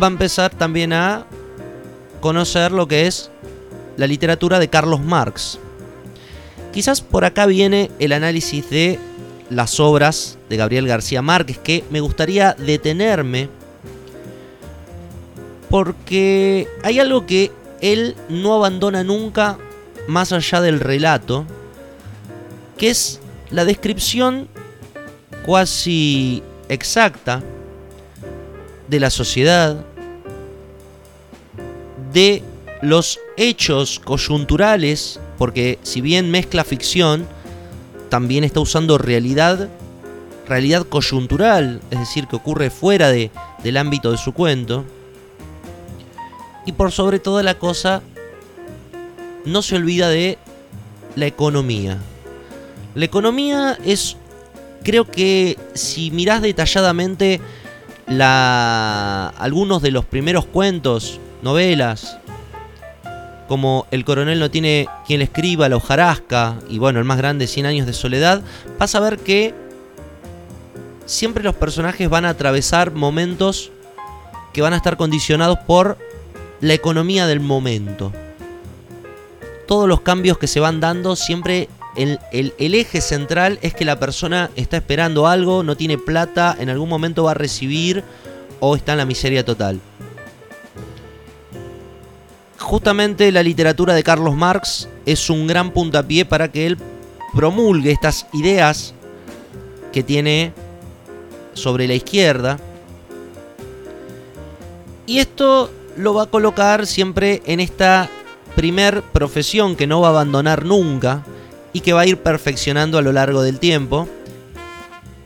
va 0.00 0.06
a 0.06 0.10
empezar 0.10 0.50
también 0.50 0.92
a 0.92 1.26
conocer 2.20 2.72
lo 2.72 2.86
que 2.86 3.06
es 3.06 3.30
la 3.96 4.06
literatura 4.06 4.58
de 4.58 4.68
Carlos 4.68 5.00
Marx. 5.00 5.58
Quizás 6.72 7.00
por 7.00 7.24
acá 7.24 7.46
viene 7.46 7.90
el 7.98 8.12
análisis 8.12 8.68
de 8.70 8.98
las 9.50 9.80
obras 9.80 10.38
de 10.48 10.56
Gabriel 10.56 10.86
García 10.86 11.22
Márquez, 11.22 11.58
que 11.58 11.84
me 11.90 12.00
gustaría 12.00 12.54
detenerme 12.54 13.48
porque 15.70 16.66
hay 16.82 16.98
algo 16.98 17.26
que 17.26 17.52
él 17.80 18.16
no 18.28 18.54
abandona 18.54 19.04
nunca 19.04 19.58
más 20.06 20.32
allá 20.32 20.60
del 20.60 20.80
relato, 20.80 21.44
que 22.76 22.90
es 22.90 23.20
la 23.50 23.64
descripción 23.64 24.48
cuasi 25.44 26.42
exacta 26.68 27.42
de 28.88 29.00
la 29.00 29.10
sociedad, 29.10 29.84
de 32.12 32.42
los 32.82 33.18
hechos 33.36 34.00
coyunturales, 34.00 35.20
porque 35.36 35.78
si 35.82 36.00
bien 36.00 36.30
mezcla 36.30 36.64
ficción, 36.64 37.26
también 38.08 38.44
está 38.44 38.60
usando 38.60 38.98
realidad, 38.98 39.68
realidad 40.46 40.84
coyuntural, 40.84 41.80
es 41.90 41.98
decir, 41.98 42.26
que 42.26 42.36
ocurre 42.36 42.70
fuera 42.70 43.08
de, 43.08 43.30
del 43.62 43.76
ámbito 43.76 44.10
de 44.10 44.18
su 44.18 44.32
cuento. 44.32 44.84
Y 46.68 46.72
por 46.72 46.92
sobre 46.92 47.18
toda 47.18 47.42
la 47.42 47.54
cosa, 47.54 48.02
no 49.46 49.62
se 49.62 49.76
olvida 49.76 50.10
de 50.10 50.36
la 51.16 51.24
economía. 51.24 51.96
La 52.94 53.06
economía 53.06 53.78
es, 53.86 54.18
creo 54.82 55.06
que 55.06 55.56
si 55.72 56.10
mirás 56.10 56.42
detalladamente 56.42 57.40
la, 58.06 59.28
algunos 59.38 59.80
de 59.80 59.92
los 59.92 60.04
primeros 60.04 60.44
cuentos, 60.44 61.18
novelas, 61.40 62.18
como 63.48 63.86
El 63.90 64.04
coronel 64.04 64.38
no 64.38 64.50
tiene 64.50 64.88
quien 65.06 65.20
le 65.20 65.24
escriba, 65.24 65.70
La 65.70 65.76
hojarasca, 65.76 66.58
y 66.68 66.76
bueno, 66.78 66.98
el 66.98 67.06
más 67.06 67.16
grande, 67.16 67.46
100 67.46 67.64
años 67.64 67.86
de 67.86 67.94
soledad, 67.94 68.42
vas 68.78 68.94
a 68.94 69.00
ver 69.00 69.16
que 69.20 69.54
siempre 71.06 71.42
los 71.42 71.54
personajes 71.54 72.10
van 72.10 72.26
a 72.26 72.28
atravesar 72.28 72.92
momentos 72.92 73.70
que 74.52 74.60
van 74.60 74.74
a 74.74 74.76
estar 74.76 74.98
condicionados 74.98 75.60
por 75.60 75.96
la 76.60 76.74
economía 76.74 77.26
del 77.26 77.40
momento. 77.40 78.12
Todos 79.66 79.88
los 79.88 80.00
cambios 80.00 80.38
que 80.38 80.46
se 80.46 80.60
van 80.60 80.80
dando, 80.80 81.14
siempre 81.14 81.68
el, 81.96 82.18
el- 82.32 82.74
eje 82.74 83.00
central 83.00 83.58
es 83.62 83.74
que 83.74 83.84
la 83.84 83.98
persona 83.98 84.50
está 84.56 84.76
esperando 84.78 85.26
algo, 85.26 85.62
no 85.62 85.76
tiene 85.76 85.98
plata, 85.98 86.56
en 86.58 86.70
algún 86.70 86.88
momento 86.88 87.24
va 87.24 87.32
a 87.32 87.34
recibir 87.34 88.02
o 88.60 88.76
está 88.76 88.92
en 88.92 88.98
la 88.98 89.04
miseria 89.04 89.44
total. 89.44 89.80
Justamente 92.58 93.30
la 93.32 93.42
literatura 93.42 93.94
de 93.94 94.02
Carlos 94.02 94.34
Marx 94.34 94.88
es 95.06 95.30
un 95.30 95.46
gran 95.46 95.70
puntapié 95.70 96.24
para 96.24 96.50
que 96.50 96.66
él 96.66 96.78
promulgue 97.34 97.92
estas 97.92 98.26
ideas 98.32 98.94
que 99.92 100.02
tiene 100.02 100.52
sobre 101.54 101.86
la 101.86 101.94
izquierda. 101.94 102.58
Y 105.06 105.18
esto 105.18 105.70
lo 105.98 106.14
va 106.14 106.22
a 106.22 106.26
colocar 106.26 106.86
siempre 106.86 107.42
en 107.44 107.58
esta 107.58 108.08
primer 108.54 109.02
profesión 109.02 109.74
que 109.76 109.86
no 109.86 110.00
va 110.00 110.08
a 110.08 110.10
abandonar 110.10 110.64
nunca 110.64 111.24
y 111.72 111.80
que 111.80 111.92
va 111.92 112.02
a 112.02 112.06
ir 112.06 112.18
perfeccionando 112.18 112.98
a 112.98 113.02
lo 113.02 113.12
largo 113.12 113.42
del 113.42 113.58
tiempo, 113.58 114.08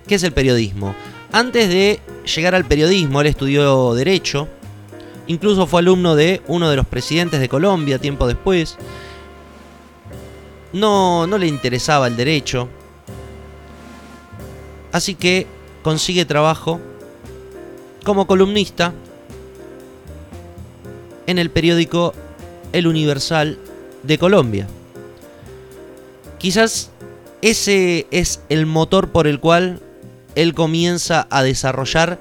que 0.07 0.15
es 0.15 0.23
el 0.23 0.33
periodismo. 0.33 0.95
Antes 1.31 1.69
de 1.69 2.01
llegar 2.35 2.55
al 2.55 2.65
periodismo, 2.65 3.21
él 3.21 3.27
estudió 3.27 3.95
derecho, 3.95 4.49
incluso 5.27 5.67
fue 5.67 5.81
alumno 5.81 6.15
de 6.17 6.43
uno 6.47 6.71
de 6.71 6.77
los 6.77 6.87
presidentes 6.87 7.39
de 7.39 7.49
Colombia 7.49 7.99
tiempo 7.99 8.27
después. 8.27 8.77
No, 10.73 11.27
no 11.27 11.37
le 11.37 11.49
interesaba 11.49 12.07
el 12.07 12.17
derecho, 12.17 12.69
así 14.91 15.15
que 15.15 15.47
consigue 15.83 16.25
trabajo 16.25 16.81
como 18.05 18.27
columnista 18.27 18.95
en 21.27 21.39
el 21.39 21.51
periódico 21.51 22.15
El 22.73 22.87
Universal 22.87 23.59
de 24.03 24.19
Colombia. 24.19 24.67
Quizás 26.39 26.91
ese 27.41 28.07
es 28.11 28.41
el 28.49 28.67
motor 28.67 29.11
por 29.11 29.27
el 29.27 29.41
cual 29.41 29.81
él 30.35 30.55
comienza 30.55 31.27
a 31.31 31.43
desarrollar 31.43 32.19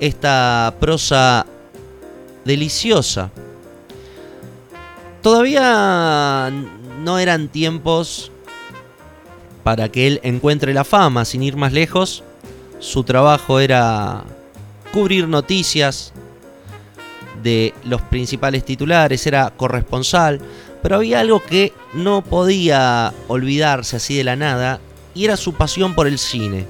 esta 0.00 0.74
prosa 0.80 1.46
deliciosa. 2.44 3.30
Todavía 5.22 6.50
no 7.02 7.18
eran 7.18 7.48
tiempos 7.48 8.30
para 9.62 9.88
que 9.88 10.06
él 10.06 10.20
encuentre 10.22 10.74
la 10.74 10.84
fama, 10.84 11.24
sin 11.24 11.42
ir 11.42 11.56
más 11.56 11.72
lejos. 11.72 12.22
Su 12.80 13.04
trabajo 13.04 13.60
era 13.60 14.24
cubrir 14.92 15.26
noticias 15.26 16.12
de 17.44 17.74
los 17.84 18.02
principales 18.02 18.64
titulares, 18.64 19.24
era 19.26 19.50
corresponsal, 19.56 20.40
pero 20.82 20.96
había 20.96 21.20
algo 21.20 21.40
que 21.40 21.72
no 21.92 22.24
podía 22.24 23.12
olvidarse 23.28 23.96
así 23.96 24.16
de 24.16 24.24
la 24.24 24.34
nada, 24.34 24.80
y 25.14 25.26
era 25.26 25.36
su 25.36 25.52
pasión 25.52 25.94
por 25.94 26.08
el 26.08 26.18
cine, 26.18 26.66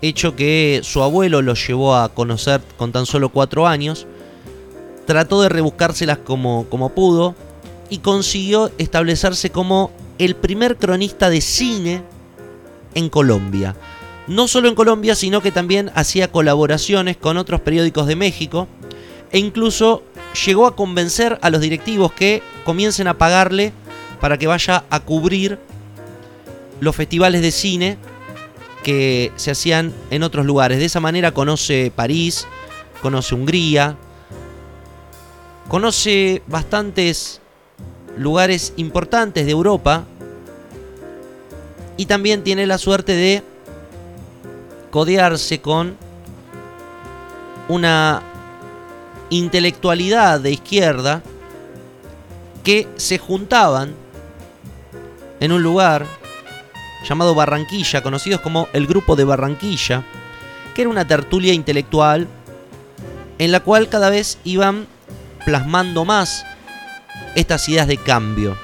hecho 0.00 0.34
que 0.36 0.80
su 0.82 1.02
abuelo 1.02 1.42
lo 1.42 1.54
llevó 1.54 1.96
a 1.96 2.08
conocer 2.08 2.62
con 2.78 2.92
tan 2.92 3.04
solo 3.04 3.28
cuatro 3.28 3.66
años, 3.66 4.06
trató 5.04 5.42
de 5.42 5.50
rebuscárselas 5.50 6.18
como, 6.18 6.66
como 6.70 6.90
pudo, 6.90 7.34
y 7.90 7.98
consiguió 7.98 8.70
establecerse 8.78 9.50
como 9.50 9.90
el 10.18 10.36
primer 10.36 10.76
cronista 10.76 11.28
de 11.28 11.40
cine 11.40 12.02
en 12.94 13.08
Colombia. 13.08 13.74
No 14.26 14.48
solo 14.48 14.68
en 14.68 14.74
Colombia, 14.74 15.14
sino 15.14 15.42
que 15.42 15.52
también 15.52 15.90
hacía 15.94 16.32
colaboraciones 16.32 17.16
con 17.16 17.36
otros 17.36 17.60
periódicos 17.60 18.06
de 18.06 18.16
México 18.16 18.68
e 19.34 19.38
incluso 19.38 20.04
llegó 20.46 20.64
a 20.64 20.76
convencer 20.76 21.40
a 21.42 21.50
los 21.50 21.60
directivos 21.60 22.12
que 22.12 22.40
comiencen 22.64 23.08
a 23.08 23.18
pagarle 23.18 23.72
para 24.20 24.38
que 24.38 24.46
vaya 24.46 24.84
a 24.88 25.00
cubrir 25.00 25.58
los 26.78 26.94
festivales 26.94 27.42
de 27.42 27.50
cine 27.50 27.98
que 28.84 29.32
se 29.34 29.50
hacían 29.50 29.92
en 30.10 30.22
otros 30.22 30.46
lugares. 30.46 30.78
De 30.78 30.84
esa 30.84 31.00
manera 31.00 31.32
conoce 31.32 31.90
París, 31.94 32.46
conoce 33.02 33.34
Hungría, 33.34 33.96
conoce 35.68 36.40
bastantes 36.46 37.40
lugares 38.16 38.72
importantes 38.76 39.46
de 39.46 39.50
Europa 39.50 40.04
y 41.96 42.06
también 42.06 42.44
tiene 42.44 42.68
la 42.68 42.78
suerte 42.78 43.16
de 43.16 43.42
codearse 44.92 45.60
con 45.60 45.96
una 47.66 48.22
intelectualidad 49.30 50.40
de 50.40 50.52
izquierda 50.52 51.22
que 52.62 52.88
se 52.96 53.18
juntaban 53.18 53.94
en 55.40 55.52
un 55.52 55.62
lugar 55.62 56.06
llamado 57.06 57.34
Barranquilla, 57.34 58.02
conocidos 58.02 58.40
como 58.40 58.68
el 58.72 58.86
Grupo 58.86 59.16
de 59.16 59.24
Barranquilla, 59.24 60.02
que 60.74 60.82
era 60.82 60.90
una 60.90 61.06
tertulia 61.06 61.52
intelectual 61.52 62.26
en 63.38 63.52
la 63.52 63.60
cual 63.60 63.88
cada 63.88 64.10
vez 64.10 64.38
iban 64.44 64.86
plasmando 65.44 66.04
más 66.04 66.44
estas 67.34 67.68
ideas 67.68 67.86
de 67.86 67.98
cambio. 67.98 68.56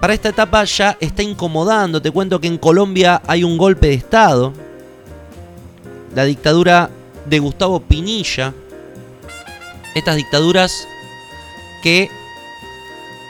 para 0.00 0.14
esta 0.14 0.30
etapa 0.30 0.64
ya 0.64 0.96
está 0.98 1.22
incomodando. 1.22 2.00
Te 2.00 2.10
cuento 2.10 2.40
que 2.40 2.46
en 2.46 2.56
Colombia 2.56 3.20
hay 3.26 3.44
un 3.44 3.58
golpe 3.58 3.88
de 3.88 3.94
Estado. 3.94 4.52
La 6.14 6.24
dictadura 6.24 6.88
de 7.26 7.38
Gustavo 7.38 7.80
Pinilla. 7.80 8.54
Estas 9.94 10.16
dictaduras 10.16 10.86
que 11.82 12.10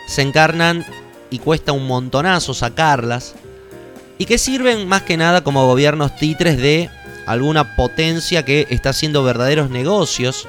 se 0.07 0.23
encarnan 0.23 0.85
y 1.31 1.39
cuesta 1.39 1.73
un 1.73 1.87
montonazo 1.87 2.53
sacarlas. 2.55 3.35
Y 4.19 4.27
que 4.27 4.39
sirven 4.39 4.87
más 4.87 5.03
que 5.03 5.17
nada 5.17 5.43
como 5.43 5.67
gobiernos 5.67 6.17
titres 6.17 6.59
de 6.59 6.91
alguna 7.27 7.77
potencia 7.77 8.45
que 8.45 8.67
está 8.71 8.91
haciendo 8.91 9.23
verdaderos 9.23 9.71
negocios. 9.71 10.49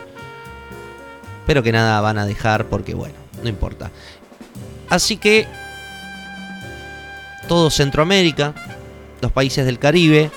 Pero 1.45 1.63
que 1.63 1.71
nada 1.71 2.01
van 2.01 2.17
a 2.17 2.25
dejar 2.25 2.65
porque 2.65 2.93
bueno, 2.93 3.15
no 3.41 3.49
importa. 3.49 3.91
Así 4.89 5.17
que 5.17 5.47
todo 7.47 7.69
Centroamérica, 7.69 8.53
los 9.21 9.31
países 9.31 9.65
del 9.65 9.79
Caribe, 9.79 10.31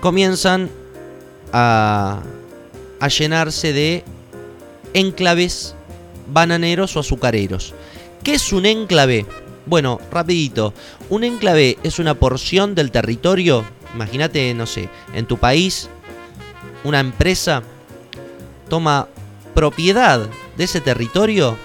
comienzan 0.00 0.70
a, 1.52 2.20
a 3.00 3.08
llenarse 3.08 3.72
de 3.72 4.04
enclaves 4.94 5.74
bananeros 6.26 6.96
o 6.96 7.00
azucareros. 7.00 7.74
¿Qué 8.22 8.34
es 8.34 8.52
un 8.52 8.64
enclave? 8.64 9.26
Bueno, 9.66 10.00
rapidito. 10.10 10.72
Un 11.10 11.24
enclave 11.24 11.78
es 11.82 11.98
una 11.98 12.14
porción 12.14 12.74
del 12.74 12.90
territorio. 12.90 13.64
Imagínate, 13.94 14.54
no 14.54 14.66
sé, 14.66 14.88
en 15.14 15.26
tu 15.26 15.36
país, 15.36 15.88
una 16.84 17.00
empresa 17.00 17.62
toma 18.68 19.08
propiedad 19.54 20.26
de 20.56 20.64
ese 20.64 20.80
territorio 20.80 21.56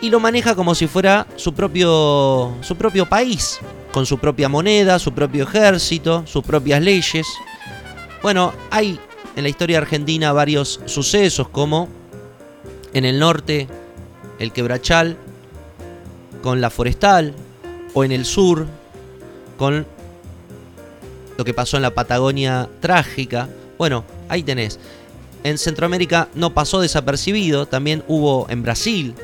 y 0.00 0.10
lo 0.10 0.20
maneja 0.20 0.54
como 0.54 0.74
si 0.74 0.86
fuera 0.86 1.26
su 1.36 1.54
propio, 1.54 2.54
su 2.60 2.76
propio 2.76 3.08
país, 3.08 3.60
con 3.92 4.04
su 4.04 4.18
propia 4.18 4.48
moneda, 4.48 4.98
su 4.98 5.12
propio 5.12 5.44
ejército, 5.44 6.24
sus 6.26 6.42
propias 6.44 6.82
leyes. 6.82 7.26
Bueno, 8.22 8.52
hay 8.70 8.98
en 9.36 9.42
la 9.42 9.48
historia 9.48 9.78
argentina 9.78 10.32
varios 10.32 10.80
sucesos 10.86 11.48
como 11.48 11.88
en 12.92 13.04
el 13.04 13.18
norte 13.18 13.68
el 14.38 14.52
quebrachal 14.52 15.16
con 16.42 16.60
la 16.60 16.70
forestal 16.70 17.34
o 17.94 18.04
en 18.04 18.12
el 18.12 18.24
sur 18.24 18.66
con 19.56 19.86
lo 21.36 21.44
que 21.44 21.54
pasó 21.54 21.76
en 21.76 21.82
la 21.82 21.94
Patagonia 21.94 22.68
trágica. 22.80 23.48
Bueno, 23.78 24.04
ahí 24.28 24.42
tenés. 24.42 24.78
En 25.44 25.58
Centroamérica 25.58 26.28
no 26.34 26.54
pasó 26.54 26.80
desapercibido, 26.80 27.66
también 27.66 28.04
hubo 28.06 28.46
en 28.48 28.62
Brasil 28.62 29.14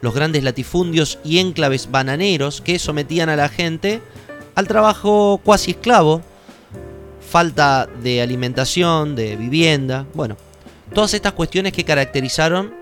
los 0.00 0.14
grandes 0.14 0.42
latifundios 0.42 1.18
y 1.24 1.38
enclaves 1.38 1.90
bananeros 1.90 2.60
que 2.60 2.78
sometían 2.78 3.28
a 3.28 3.36
la 3.36 3.48
gente 3.48 4.02
al 4.54 4.68
trabajo 4.68 5.40
cuasi 5.42 5.72
esclavo, 5.72 6.22
falta 7.34 7.88
de 8.00 8.22
alimentación, 8.22 9.16
de 9.16 9.34
vivienda, 9.34 10.06
bueno, 10.14 10.36
todas 10.94 11.14
estas 11.14 11.32
cuestiones 11.32 11.72
que 11.72 11.82
caracterizaron 11.82 12.72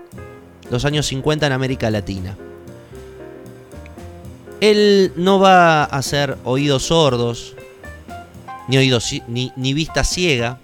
los 0.69 0.85
años 0.85 1.07
50 1.07 1.47
en 1.47 1.53
América 1.53 1.89
Latina. 1.89 2.37
Él 4.61 5.11
no 5.15 5.39
va 5.39 5.85
a 5.85 6.01
ser 6.03 6.37
oídos 6.43 6.83
sordos, 6.83 7.55
ni, 8.67 8.77
oídos, 8.77 9.11
ni, 9.27 9.51
ni 9.55 9.73
vista 9.73 10.03
ciega, 10.03 10.59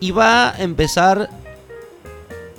y 0.00 0.10
va 0.10 0.50
a 0.50 0.60
empezar 0.60 1.30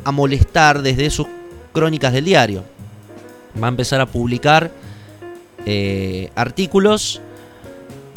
a 0.06 0.12
molestar 0.13 0.84
desde 0.84 1.10
sus 1.10 1.28
crónicas 1.74 2.13
del 2.13 2.24
diario. 2.24 2.63
Va 3.62 3.67
a 3.67 3.72
empezar 3.72 4.00
a 4.00 4.06
publicar 4.06 4.72
eh, 5.65 6.32
artículos 6.34 7.20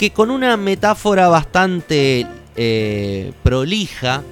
que 0.00 0.12
con 0.12 0.30
una 0.30 0.56
metáfora 0.56 1.28
bastante 1.28 2.26
eh, 2.56 3.34
prolija 3.42 4.22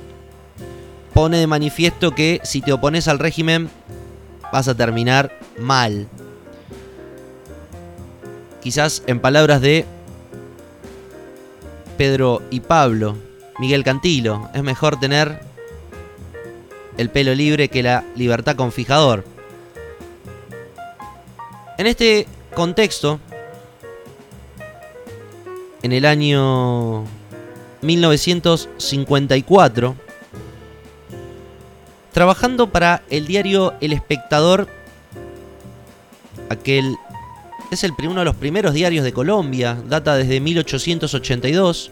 pone 1.13 1.37
de 1.37 1.47
manifiesto 1.47 2.15
que 2.15 2.41
si 2.43 2.63
te 2.63 2.73
opones 2.73 3.07
al 3.07 3.19
régimen 3.19 3.69
vas 4.51 4.67
a 4.69 4.75
terminar 4.75 5.39
mal. 5.59 6.09
Quizás 8.63 9.03
en 9.07 9.21
palabras 9.21 9.61
de 9.61 9.85
Pedro 11.99 12.41
y 12.49 12.61
Pablo, 12.61 13.19
Miguel 13.59 13.85
Cantilo, 13.85 14.49
es 14.55 14.63
mejor 14.63 14.99
tener 14.99 15.39
el 16.97 17.11
pelo 17.11 17.35
libre 17.35 17.69
que 17.69 17.83
la 17.83 18.05
libertad 18.17 18.57
con 18.57 18.73
fijador. 18.73 19.23
En 21.77 21.87
este 21.87 22.27
contexto, 22.55 23.21
en 25.83 25.93
el 25.93 26.05
año 26.05 27.05
1954, 27.83 29.97
trabajando 32.13 32.71
para 32.71 33.03
el 33.11 33.27
diario 33.27 33.75
El 33.81 33.93
Espectador, 33.93 34.69
aquel 36.49 36.97
es 37.71 37.85
el, 37.85 37.93
uno 38.05 38.21
de 38.21 38.25
los 38.25 38.37
primeros 38.37 38.73
diarios 38.73 39.05
de 39.05 39.13
Colombia, 39.13 39.77
data 39.87 40.17
desde 40.17 40.41
1882, 40.41 41.91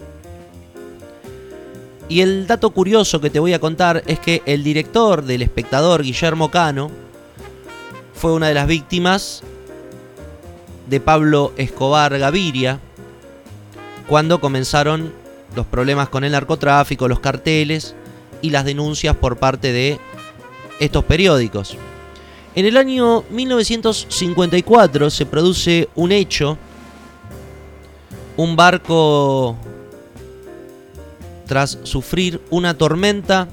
y 2.09 2.20
el 2.20 2.46
dato 2.46 2.70
curioso 2.70 3.20
que 3.20 3.31
te 3.31 3.40
voy 3.40 3.53
a 3.53 3.59
contar 3.59 4.03
es 4.07 4.20
que 4.20 4.42
el 4.46 4.62
director 4.62 5.25
del 5.25 5.42
espectador, 5.42 6.03
Guillermo 6.03 6.51
Cano, 6.51 6.90
fue 8.14 8.33
una 8.33 8.49
de 8.49 8.55
las 8.55 8.66
víctimas 8.66 9.42
de 10.88 11.01
Pablo 11.01 11.53
Escobar 11.57 12.16
Gaviria 12.18 12.81
cuando 14.09 14.40
comenzaron 14.40 15.12
los 15.55 15.66
problemas 15.66 16.09
con 16.09 16.25
el 16.25 16.33
narcotráfico, 16.33 17.09
los 17.09 17.21
carteles 17.21 17.95
y 18.42 18.51
las 18.51 18.64
denuncias 18.64 19.16
por 19.16 19.37
parte 19.37 19.73
de 19.73 19.99
estos 20.79 21.05
periódicos. 21.05 21.77
En 22.55 22.66
el 22.66 22.77
año 22.77 23.25
1954 23.31 25.11
se 25.11 25.27
produce 25.27 25.88
un 25.95 26.12
hecho, 26.12 26.57
un 28.37 28.57
barco 28.57 29.57
tras 31.47 31.79
sufrir 31.83 32.40
una 32.51 32.77
tormenta, 32.77 33.49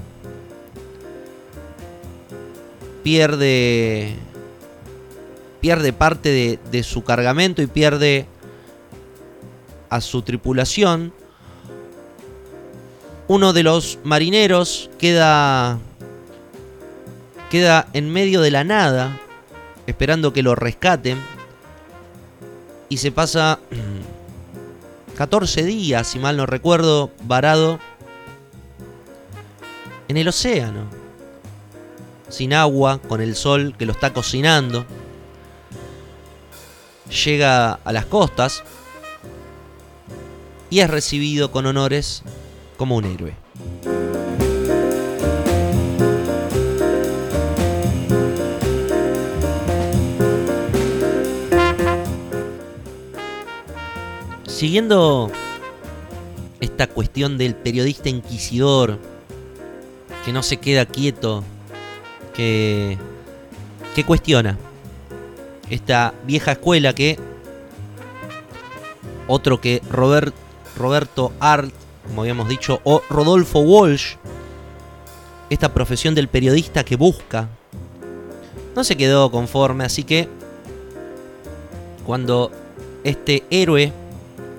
pierde, 3.02 4.16
pierde 5.60 5.92
parte 5.92 6.30
de, 6.30 6.58
de 6.70 6.82
su 6.82 7.04
cargamento 7.04 7.62
y 7.62 7.66
pierde 7.66 8.26
a 9.94 10.00
su 10.00 10.22
tripulación. 10.22 11.12
Uno 13.28 13.52
de 13.52 13.62
los 13.62 14.00
marineros 14.02 14.90
queda 14.98 15.78
queda 17.48 17.86
en 17.92 18.10
medio 18.10 18.40
de 18.40 18.50
la 18.50 18.64
nada, 18.64 19.20
esperando 19.86 20.32
que 20.32 20.42
lo 20.42 20.56
rescaten. 20.56 21.22
Y 22.88 22.96
se 22.96 23.12
pasa 23.12 23.60
14 25.16 25.62
días, 25.62 26.08
si 26.08 26.18
mal 26.18 26.36
no 26.36 26.46
recuerdo, 26.46 27.12
varado 27.22 27.78
en 30.08 30.16
el 30.16 30.26
océano. 30.26 30.86
Sin 32.28 32.52
agua, 32.52 32.98
con 32.98 33.20
el 33.20 33.36
sol 33.36 33.76
que 33.78 33.86
lo 33.86 33.92
está 33.92 34.12
cocinando. 34.12 34.84
Llega 37.24 37.74
a 37.74 37.92
las 37.92 38.06
costas 38.06 38.64
y 40.74 40.80
es 40.80 40.90
recibido 40.90 41.52
con 41.52 41.66
honores 41.66 42.24
como 42.76 42.96
un 42.96 43.04
héroe. 43.04 43.36
Siguiendo 54.48 55.30
esta 56.58 56.88
cuestión 56.88 57.38
del 57.38 57.54
periodista 57.54 58.08
inquisidor, 58.08 58.98
que 60.24 60.32
no 60.32 60.42
se 60.42 60.56
queda 60.56 60.86
quieto, 60.86 61.44
que, 62.34 62.98
que 63.94 64.02
cuestiona 64.02 64.58
esta 65.70 66.14
vieja 66.26 66.50
escuela 66.50 66.92
que 66.96 67.16
otro 69.28 69.60
que 69.60 69.80
Robert, 69.88 70.34
Roberto 70.76 71.32
Art, 71.40 71.72
como 72.06 72.22
habíamos 72.22 72.48
dicho, 72.48 72.80
o 72.84 73.02
Rodolfo 73.08 73.60
Walsh, 73.60 74.16
esta 75.50 75.72
profesión 75.72 76.14
del 76.14 76.28
periodista 76.28 76.84
que 76.84 76.96
busca, 76.96 77.48
no 78.74 78.84
se 78.84 78.96
quedó 78.96 79.30
conforme, 79.30 79.84
así 79.84 80.04
que 80.04 80.28
cuando 82.04 82.50
este 83.04 83.44
héroe 83.50 83.92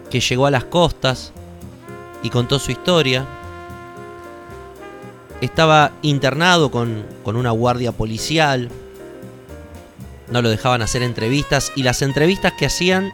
que 0.09 0.19
llegó 0.19 0.45
a 0.45 0.51
las 0.51 0.63
costas 0.65 1.33
y 2.23 2.29
contó 2.29 2.59
su 2.59 2.71
historia. 2.71 3.25
Estaba 5.41 5.91
internado 6.01 6.71
con, 6.71 7.05
con 7.23 7.35
una 7.35 7.51
guardia 7.51 7.91
policial. 7.91 8.69
no 10.31 10.41
lo 10.41 10.49
dejaban 10.49 10.81
hacer 10.81 11.03
entrevistas 11.03 11.71
y 11.75 11.83
las 11.83 12.01
entrevistas 12.01 12.53
que 12.53 12.65
hacían 12.65 13.11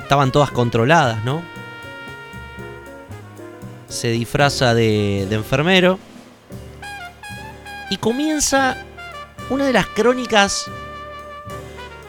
estaban 0.00 0.32
todas 0.32 0.50
controladas, 0.50 1.24
¿no? 1.24 1.42
Se 3.92 4.08
disfraza 4.08 4.72
de, 4.72 5.24
enfermero 5.30 5.98
y 7.90 7.98
comienza 7.98 8.78
una 9.50 9.66
de 9.66 9.74
las 9.74 9.86
crónicas 9.86 10.64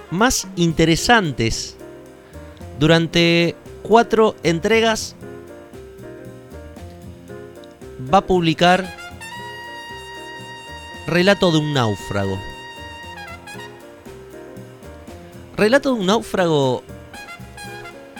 más 0.09 0.47
interesantes 0.55 1.75
durante 2.79 3.55
cuatro 3.81 4.35
entregas 4.43 5.15
va 8.11 8.19
a 8.19 8.25
publicar 8.25 9.03
Relato 11.05 11.51
de 11.51 11.57
un 11.57 11.73
náufrago. 11.73 12.39
Relato 15.57 15.93
de 15.93 15.99
un 15.99 16.05
náufrago 16.05 16.81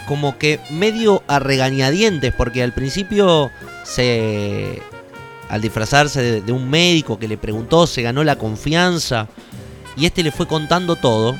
como 0.06 0.38
que 0.38 0.60
medio 0.70 1.22
a 1.26 1.38
regañadientes 1.38 2.34
porque 2.34 2.62
al 2.62 2.72
principio 2.72 3.50
se 3.84 4.82
al 5.48 5.60
disfrazarse 5.60 6.40
de, 6.40 6.52
un 6.52 6.68
médico 6.68 7.18
que 7.18 7.28
le 7.28 7.36
preguntó, 7.36 7.86
se 7.86 8.02
ganó 8.02 8.24
la 8.24 8.36
confianza 8.36 9.28
y 9.96 10.06
este 10.06 10.22
le 10.22 10.32
fue 10.32 10.48
contando 10.48 10.96
todo, 10.96 11.36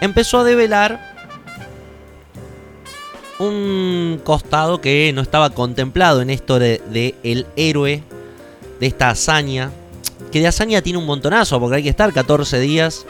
empezó 0.00 0.40
a 0.40 0.44
develar 0.44 1.16
un 3.38 4.20
costado 4.24 4.80
que 4.80 5.12
no 5.14 5.22
estaba 5.22 5.50
contemplado 5.50 6.20
en 6.20 6.30
esto 6.30 6.58
de, 6.58 6.82
de 6.90 7.14
el 7.22 7.46
héroe 7.56 8.02
de 8.80 8.86
esta 8.86 9.10
hazaña. 9.10 9.70
Que 10.32 10.40
de 10.40 10.48
hazaña 10.48 10.82
tiene 10.82 10.98
un 10.98 11.06
montonazo, 11.06 11.58
porque 11.60 11.76
hay 11.76 11.82
que 11.84 11.88
estar 11.88 12.12
14 12.12 12.58
días 12.58 13.06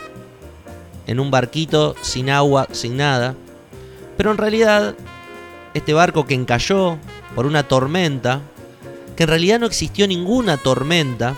en 1.07 1.18
un 1.18 1.31
barquito 1.31 1.96
sin 2.03 2.31
agua, 2.31 2.68
sin 2.70 2.96
nada. 2.96 3.35
Pero 4.18 4.33
en 4.33 4.37
realidad, 4.37 4.94
este 5.72 5.94
barco 5.94 6.26
que 6.26 6.35
encalló 6.35 6.98
por 7.35 7.46
una 7.46 7.62
tormenta, 7.62 8.42
que 9.16 9.22
en 9.22 9.28
realidad 9.31 9.61
no 9.61 9.66
existió 9.66 10.07
ninguna 10.07 10.59
tormenta, 10.59 11.35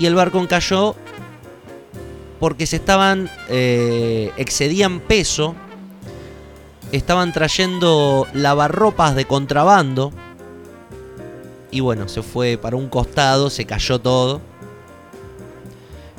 y 0.00 0.06
el 0.06 0.16
barco 0.16 0.40
encalló 0.40 0.96
porque 2.40 2.66
se 2.66 2.76
estaban, 2.76 3.30
eh, 3.48 4.32
excedían 4.36 4.98
peso 4.98 5.54
estaban 6.92 7.32
trayendo 7.32 8.26
lavarropas 8.32 9.14
de 9.14 9.24
contrabando. 9.26 10.12
Y 11.70 11.80
bueno, 11.80 12.08
se 12.08 12.22
fue 12.22 12.56
para 12.56 12.76
un 12.76 12.88
costado, 12.88 13.50
se 13.50 13.64
cayó 13.64 13.98
todo. 13.98 14.40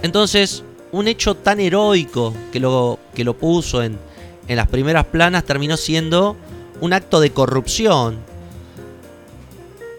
Entonces, 0.02 0.64
un 0.92 1.08
hecho 1.08 1.36
tan 1.36 1.60
heroico 1.60 2.34
que 2.52 2.60
lo, 2.60 3.00
que 3.16 3.24
lo 3.24 3.36
puso 3.36 3.82
en, 3.82 3.98
en 4.48 4.56
las 4.56 4.68
primeras 4.68 5.06
planas 5.06 5.44
terminó 5.44 5.78
siendo 5.78 6.36
un 6.82 6.94
acto 6.94 7.20
de 7.20 7.32
corrupción, 7.32 8.18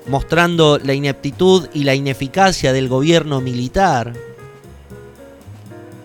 mostrando 0.07 0.79
la 0.79 0.95
ineptitud 0.95 1.69
y 1.75 1.85
la 1.85 1.95
ineficacia 1.95 2.73
del 2.73 2.89
gobierno 2.89 3.41
militar 3.41 4.15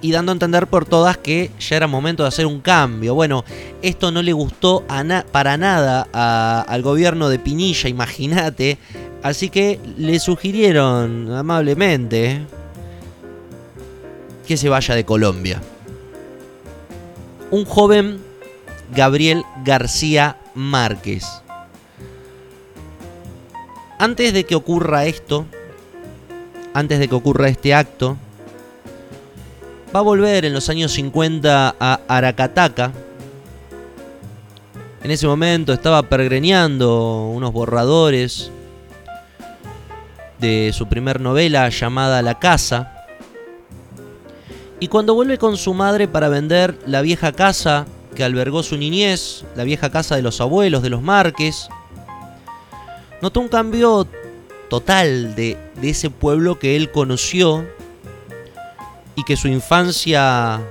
y 0.03 0.11
dando 0.11 0.33
a 0.33 0.33
entender 0.33 0.67
por 0.67 0.85
todas 0.85 1.17
que 1.17 1.49
ya 1.57 1.77
era 1.77 1.87
momento 1.87 2.23
de 2.23 2.27
hacer 2.27 2.45
un 2.45 2.59
cambio. 2.59 3.15
Bueno, 3.15 3.45
esto 3.81 4.11
no 4.11 4.21
le 4.21 4.33
gustó 4.33 4.83
a 4.89 5.23
para 5.31 5.55
nada 5.55 6.01
al 6.61 6.81
gobierno 6.81 7.29
de 7.29 7.39
Pinilla, 7.39 7.87
imagínate. 7.87 8.77
Así 9.23 9.49
que 9.49 9.79
le 9.97 10.19
sugirieron 10.19 11.31
amablemente 11.31 12.41
que 14.45 14.57
se 14.57 14.67
vaya 14.67 14.93
de 14.93 15.05
Colombia. 15.05 15.61
Un 17.49 17.63
joven 17.63 18.19
Gabriel 18.95 19.43
García 19.63 20.37
Márquez. 20.53 21.25
Antes 23.97 24.33
de 24.33 24.43
que 24.43 24.55
ocurra 24.55 25.05
esto, 25.05 25.45
antes 26.73 26.99
de 26.99 27.07
que 27.07 27.15
ocurra 27.15 27.47
este 27.47 27.73
acto, 27.73 28.17
va 29.95 29.99
a 29.99 30.03
volver 30.03 30.45
en 30.45 30.53
los 30.53 30.69
años 30.69 30.91
50 30.93 31.75
a 31.79 31.99
Aracataca. 32.07 32.91
En 35.03 35.11
ese 35.11 35.27
momento 35.27 35.73
estaba 35.73 36.03
pergreñando 36.03 37.29
unos 37.29 37.51
borradores 37.51 38.51
de 40.39 40.71
su 40.73 40.87
primer 40.87 41.19
novela 41.19 41.69
llamada 41.69 42.21
La 42.21 42.39
Casa. 42.39 43.05
Y 44.79 44.87
cuando 44.87 45.15
vuelve 45.15 45.37
con 45.37 45.57
su 45.57 45.73
madre 45.73 46.07
para 46.07 46.29
vender 46.29 46.77
la 46.85 47.01
vieja 47.01 47.31
casa 47.31 47.85
que 48.13 48.23
albergó 48.23 48.63
su 48.63 48.77
niñez, 48.77 49.45
la 49.55 49.63
vieja 49.63 49.91
casa 49.91 50.15
de 50.15 50.21
los 50.21 50.41
abuelos, 50.41 50.81
de 50.81 50.89
los 50.89 51.01
Márquez, 51.01 51.67
notó 53.21 53.39
un 53.39 53.47
cambio 53.47 54.07
total 54.69 55.35
de, 55.35 55.57
ese 55.81 56.09
pueblo 56.09 56.59
que 56.59 56.75
él 56.75 56.91
conoció 56.91 57.65
y 59.15 59.23
que 59.23 59.37
su 59.37 59.47
infancia 59.47 60.61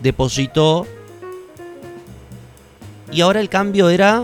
depositó. 0.00 0.86
Y 3.12 3.20
ahora 3.22 3.40
el 3.40 3.48
cambio 3.48 3.90
era 3.90 4.22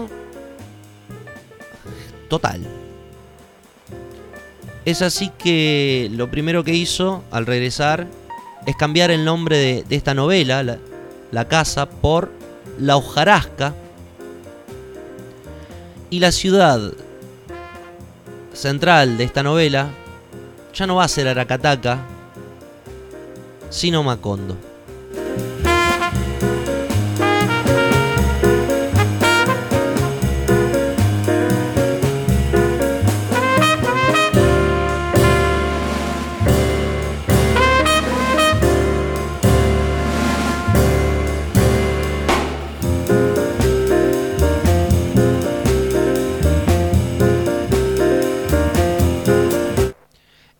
total. 2.28 2.66
Es 4.84 5.02
así 5.02 5.30
que 5.36 6.08
lo 6.12 6.30
primero 6.30 6.62
que 6.62 6.72
hizo 6.72 7.24
al 7.32 7.46
regresar 7.46 8.06
es 8.64 8.76
cambiar 8.76 9.10
el 9.10 9.24
nombre 9.24 9.84
de, 9.88 9.96
esta 9.96 10.14
novela, 10.14 10.62
la, 10.62 10.78
la 11.36 11.46
casa, 11.46 11.84
por 11.84 12.30
La 12.80 12.96
hojarasca. 12.96 13.74
Y 16.08 16.18
la 16.18 16.32
ciudad 16.32 16.94
central 18.54 19.18
de 19.18 19.24
esta 19.24 19.42
novela 19.42 19.90
ya 20.72 20.86
no 20.86 20.96
va 20.96 21.04
a 21.04 21.08
ser 21.08 21.28
Aracataca, 21.28 21.98
sino 23.68 24.02
Macondo. 24.02 24.56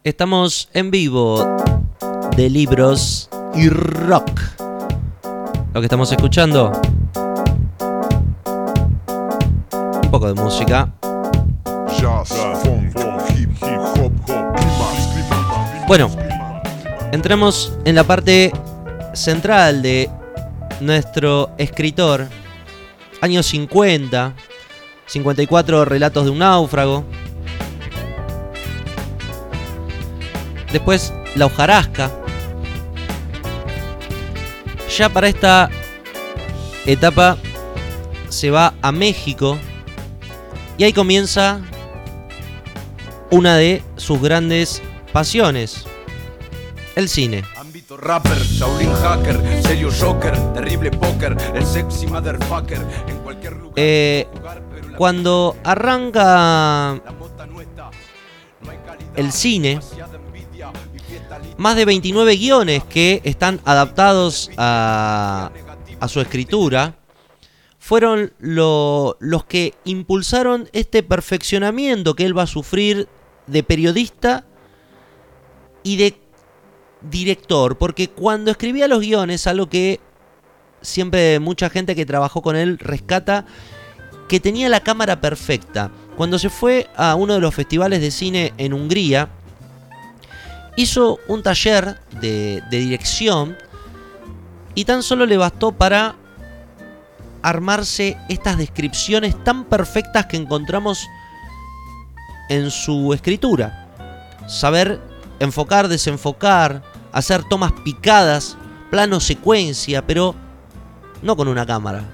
Estamos 0.07 0.68
en 0.72 0.92
vivo 0.92 1.44
de 2.36 2.48
libros 2.48 3.28
y 3.57 3.68
rock. 3.68 4.40
Lo 5.74 5.80
que 5.80 5.86
estamos 5.86 6.12
escuchando. 6.12 6.70
Un 10.04 10.09
poco 10.09 10.32
de 10.32 10.34
música. 10.34 10.92
Bueno. 15.88 16.09
Entramos 17.11 17.76
en 17.84 17.96
la 17.96 18.04
parte 18.04 18.52
central 19.12 19.82
de 19.82 20.09
nuestro 20.80 21.50
escritor. 21.59 22.28
Años 23.20 23.46
50. 23.46 24.34
54 25.07 25.84
relatos 25.84 26.26
de 26.26 26.30
un 26.30 26.38
náufrago. 26.38 27.04
Después 30.72 31.12
La 31.34 31.46
hojarasca. 31.46 32.10
Ya 34.96 35.08
para 35.08 35.28
esta 35.28 35.68
etapa 36.86 37.36
se 38.28 38.50
va 38.50 38.74
a 38.82 38.92
México 38.92 39.58
y 40.78 40.84
ahí 40.84 40.92
comienza 40.92 41.60
una 43.30 43.56
de 43.56 43.82
sus 43.96 44.20
grandes 44.20 44.82
pasiones, 45.12 45.84
el 46.94 47.08
cine. 47.08 47.44
Ámbito 47.56 47.96
rapper, 47.96 48.38
Shaolin 48.38 48.92
hacker, 48.94 49.62
serio 49.62 49.90
shocker, 49.90 50.36
terrible 50.54 50.90
póker, 50.90 51.36
el 51.54 51.66
sexy 51.66 52.06
motherfucker, 52.06 52.78
en 53.08 53.18
cualquier 53.18 53.54
lugar. 53.54 53.74
Eh, 53.76 54.28
jugar, 54.32 54.62
pero 54.70 54.88
la 54.90 54.96
Cuando 54.96 55.56
arranca 55.64 57.00
el 59.16 59.32
cine, 59.32 59.80
más 61.57 61.76
de 61.76 61.84
29 61.84 62.37
guiones 62.37 62.84
que 62.84 63.20
están 63.24 63.61
adaptados 63.64 64.51
a, 64.57 65.51
su 66.09 66.20
escritura 66.20 66.97
fueron 67.78 68.32
lo- 68.39 69.16
los 69.20 69.45
que 69.45 69.74
impulsaron 69.84 70.68
este 70.72 71.03
perfeccionamiento 71.03 72.14
que 72.14 72.24
él 72.26 72.37
va 72.37 72.43
a 72.43 72.47
sufrir 72.47 73.09
de 73.47 73.62
periodista 73.62 74.45
y 75.82 75.97
de 75.97 76.18
director, 77.03 77.78
porque 77.78 78.09
cuando 78.09 78.51
escribía 78.51 78.89
los 78.89 79.01
guiones, 79.01 79.47
algo 79.47 79.68
que 79.68 80.01
siempre 80.82 81.39
mucha 81.39 81.70
gente 81.70 81.95
que 81.95 82.07
trabajó 82.07 82.43
con 82.43 82.57
él 82.57 82.78
rescata, 82.78 83.47
que 84.28 84.41
tenía 84.41 84.68
la 84.68 84.80
cámara 84.80 85.20
perfecta. 85.20 85.93
Cuando 86.16 86.39
se 86.39 86.51
fue 86.51 86.89
a 86.97 87.14
uno 87.14 87.34
de 87.34 87.41
los 87.41 87.55
festivales 87.55 88.01
de 88.01 88.11
cine 88.11 88.53
en 88.59 88.72
Hungría, 88.72 89.28
hizo 90.76 91.18
un 91.26 91.42
taller 91.42 92.00
de, 92.20 92.62
dirección 92.70 93.56
y 94.74 94.84
tan 94.84 95.02
solo 95.02 95.26
le 95.26 95.38
bastó 95.38 95.72
para 95.72 96.14
armarse 97.42 98.16
estas 98.28 98.58
descripciones 98.58 99.42
tan 99.42 99.64
perfectas 99.64 100.26
que 100.26 100.36
encontramos 100.36 101.06
en 102.48 102.70
su 102.70 103.12
escritura. 103.14 103.88
Saber 104.46 105.00
enfocar, 105.40 105.88
desenfocar, 105.88 106.82
hacer 107.12 107.44
tomas 107.44 107.72
picadas, 107.84 108.56
plano 108.90 109.20
secuencia, 109.20 110.06
pero 110.06 110.34
no 111.22 111.36
con 111.36 111.48
una 111.48 111.64
cámara, 111.64 112.04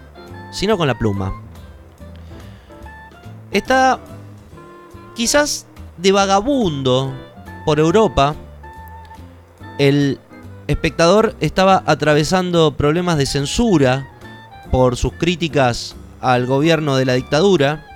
sino 0.53 0.79
con 0.79 0.87
la 0.87 0.99
pluma. 0.99 1.43
Está 3.51 3.99
quizás 5.15 5.67
de 5.99 6.13
vagabundo 6.13 7.13
por 7.65 7.79
Europa. 7.79 8.35
El 9.79 10.19
espectador 10.67 11.35
estaba 11.41 11.83
atravesando 11.87 12.77
problemas 12.77 13.19
de 13.19 13.27
censura 13.27 14.09
por 14.71 14.97
sus 14.97 15.13
críticas 15.15 15.97
al 16.21 16.47
gobierno 16.47 16.97
de 16.97 17.05
la 17.05 17.15
dictadura. 17.15 17.87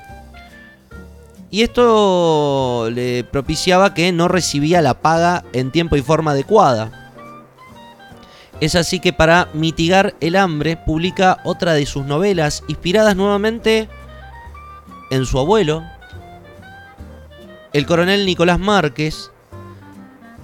Y 1.50 1.62
esto 1.62 2.88
le 2.90 3.24
propiciaba 3.24 3.94
que 3.94 4.12
no 4.12 4.28
recibía 4.28 4.82
la 4.82 4.94
paga 4.94 5.44
en 5.52 5.70
tiempo 5.70 5.96
y 5.96 6.02
forma 6.02 6.32
adecuada. 6.32 7.12
Es 8.60 8.74
así 8.74 9.00
que 9.00 9.12
para 9.12 9.48
mitigar 9.52 10.14
el 10.20 10.34
hambre 10.34 10.76
publica 10.76 11.38
otra 11.44 11.74
de 11.74 11.86
sus 11.86 12.04
novelas, 12.06 12.64
inspiradas 12.68 13.14
nuevamente 13.14 13.88
en 15.10 15.26
su 15.26 15.38
abuelo, 15.38 15.84
el 17.72 17.86
coronel 17.86 18.24
Nicolás 18.24 18.58
Márquez, 18.58 19.30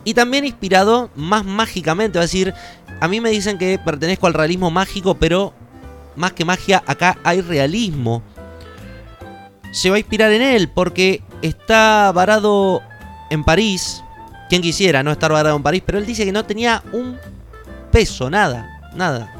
y 0.05 0.15
también 0.15 0.45
inspirado 0.45 1.11
más 1.15 1.45
mágicamente, 1.45 2.19
a 2.19 2.23
decir, 2.23 2.55
a 3.01 3.09
mí 3.09 3.21
me 3.21 3.31
dicen 3.31 3.59
que 3.59 3.79
pertenezco 3.79 4.27
al 4.27 4.35
realismo 4.35 4.71
mágico, 4.71 5.15
pero 5.15 5.53
más 6.17 6.33
que 6.33 6.45
magia, 6.45 6.83
acá 6.87 7.19
hay 7.25 7.41
realismo. 7.41 8.23
Se 9.73 9.91
va 9.91 9.97
a 9.97 9.99
inspirar 10.01 10.33
en 10.33 10.43
él 10.43 10.69
porque 10.69 11.23
está 11.41 12.13
varado 12.13 12.83
en 13.31 13.45
París. 13.45 14.03
Quien 14.49 14.61
quisiera 14.61 15.03
no 15.03 15.13
estar 15.13 15.33
varado 15.33 15.57
en 15.57 15.63
París, 15.63 15.83
pero 15.85 15.99
él 15.99 16.07
dice 16.07 16.25
que 16.25 16.33
no 16.33 16.45
tenía 16.45 16.83
un 16.93 17.19
peso, 17.91 18.29
nada, 18.29 18.69
nada. 18.95 19.33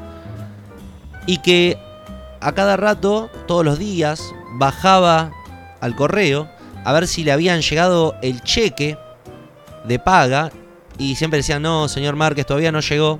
Y 1.27 1.37
que 1.37 1.77
a 2.41 2.51
cada 2.53 2.77
rato, 2.77 3.29
todos 3.47 3.63
los 3.63 3.77
días, 3.77 4.33
bajaba 4.55 5.31
al 5.81 5.95
correo 5.95 6.49
a 6.83 6.91
ver 6.93 7.07
si 7.07 7.23
le 7.23 7.31
habían 7.31 7.61
llegado 7.61 8.15
el 8.21 8.41
cheque 8.41 8.97
de 9.85 9.99
paga. 9.99 10.51
Y 10.97 11.15
siempre 11.15 11.37
decían, 11.37 11.61
no, 11.61 11.87
señor 11.87 12.15
Márquez, 12.15 12.45
todavía 12.45 12.71
no 12.71 12.79
llegó. 12.79 13.19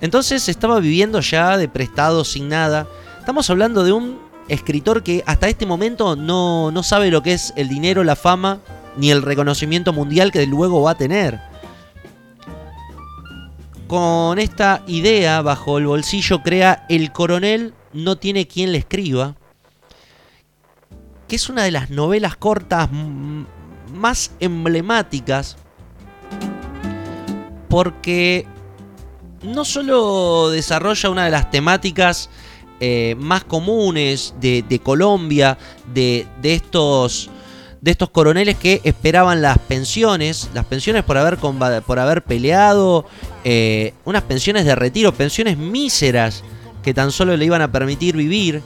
Entonces 0.00 0.48
estaba 0.48 0.80
viviendo 0.80 1.20
ya 1.20 1.56
de 1.56 1.68
prestado, 1.68 2.24
sin 2.24 2.48
nada. 2.48 2.86
Estamos 3.18 3.48
hablando 3.48 3.84
de 3.84 3.92
un 3.92 4.18
escritor 4.48 5.02
que 5.02 5.22
hasta 5.26 5.48
este 5.48 5.66
momento 5.66 6.16
no, 6.16 6.70
no 6.70 6.82
sabe 6.82 7.10
lo 7.10 7.22
que 7.22 7.32
es 7.32 7.54
el 7.56 7.68
dinero, 7.68 8.04
la 8.04 8.16
fama, 8.16 8.60
ni 8.96 9.10
el 9.10 9.22
reconocimiento 9.22 9.92
mundial 9.92 10.30
que 10.30 10.46
luego 10.46 10.82
va 10.82 10.92
a 10.92 10.96
tener. 10.96 11.40
Con 13.86 14.38
esta 14.38 14.82
idea 14.86 15.42
bajo 15.42 15.78
el 15.78 15.86
bolsillo 15.86 16.42
crea 16.42 16.86
El 16.88 17.12
coronel 17.12 17.74
no 17.92 18.16
tiene 18.16 18.46
quien 18.46 18.72
le 18.72 18.78
escriba, 18.78 19.36
que 21.28 21.36
es 21.36 21.48
una 21.48 21.62
de 21.62 21.70
las 21.70 21.90
novelas 21.90 22.36
cortas 22.36 22.88
más 23.92 24.32
emblemáticas 24.40 25.56
porque 27.74 28.46
no 29.42 29.64
solo 29.64 30.48
desarrolla 30.50 31.10
una 31.10 31.24
de 31.24 31.32
las 31.32 31.50
temáticas 31.50 32.30
eh, 32.78 33.16
más 33.18 33.42
comunes 33.42 34.32
de, 34.40 34.80
Colombia, 34.80 35.58
de, 35.92 36.24
estos 36.44 37.30
de 37.80 37.90
estos 37.90 38.10
coroneles 38.10 38.58
que 38.58 38.80
esperaban 38.84 39.42
las 39.42 39.58
pensiones, 39.58 40.50
las 40.54 40.66
pensiones 40.66 41.02
por 41.02 41.18
haber, 41.18 41.36
por 41.36 41.98
haber 41.98 42.22
peleado, 42.22 43.06
eh, 43.42 43.92
unas 44.04 44.22
pensiones 44.22 44.64
de 44.66 44.76
retiro, 44.76 45.12
pensiones 45.12 45.58
míseras 45.58 46.44
que 46.84 46.94
tan 46.94 47.10
solo 47.10 47.36
le 47.36 47.44
iban 47.44 47.60
a 47.60 47.72
permitir 47.72 48.16
vivir 48.16 48.62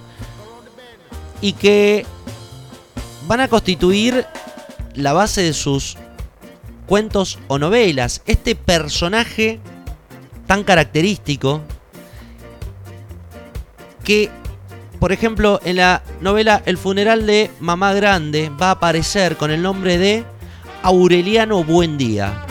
y 1.40 1.54
que 1.54 2.04
van 3.26 3.40
a 3.40 3.48
constituir 3.48 4.26
la 4.94 5.14
base 5.14 5.40
de 5.40 5.54
sus 5.54 5.96
cuentos 6.88 7.38
o 7.46 7.58
novelas. 7.58 8.22
Este 8.26 8.56
personaje 8.56 9.60
tan 10.46 10.64
característico 10.64 11.60
que, 14.02 14.30
por 14.98 15.12
ejemplo, 15.12 15.60
en 15.64 15.76
la 15.76 16.02
novela 16.20 16.62
El 16.64 16.78
funeral 16.78 17.26
de 17.26 17.50
Mamá 17.60 17.92
Grande 17.92 18.50
va 18.60 18.68
a 18.68 18.72
aparecer 18.72 19.36
con 19.36 19.50
el 19.50 19.62
nombre 19.62 19.98
de 19.98 20.24
Aureliano 20.82 21.62
Buendía. 21.62 22.46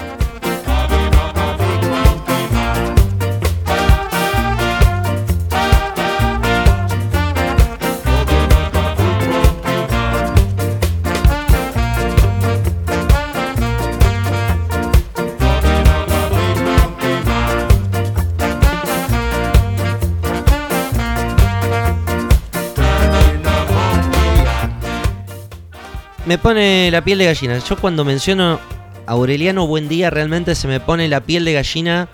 Me 26.27 26.37
pone 26.37 26.91
la 26.91 27.01
piel 27.01 27.19
de 27.19 27.25
gallina. 27.25 27.57
Yo 27.59 27.77
cuando 27.77 28.03
menciono 28.03 28.59
Aureliano 29.05 29.65
Buendía 29.65 30.09
realmente 30.09 30.55
se 30.55 30.67
me 30.67 30.81
pone 30.81 31.07
la 31.07 31.21
piel 31.21 31.45
de 31.45 31.53
gallina 31.53 32.09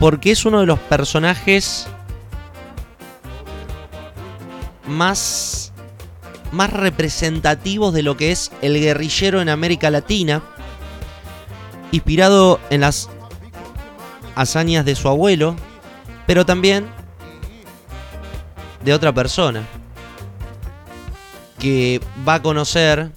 porque 0.00 0.32
es 0.32 0.44
uno 0.44 0.58
de 0.58 0.66
los 0.66 0.80
personajes 0.80 1.86
más 4.88 5.72
más 6.50 6.72
representativos 6.72 7.94
de 7.94 8.02
lo 8.02 8.16
que 8.16 8.32
es 8.32 8.50
el 8.60 8.80
guerrillero 8.80 9.40
en 9.40 9.48
América 9.48 9.88
Latina, 9.88 10.42
inspirado 11.92 12.58
en 12.70 12.80
las 12.80 13.08
hazañas 14.34 14.84
de 14.84 14.96
su 14.96 15.06
abuelo, 15.06 15.54
pero 16.26 16.44
también 16.44 16.88
de 18.84 18.94
otra 18.94 19.12
persona 19.12 19.62
que 21.60 22.00
va 22.26 22.34
a 22.34 22.42
conocer 22.42 23.10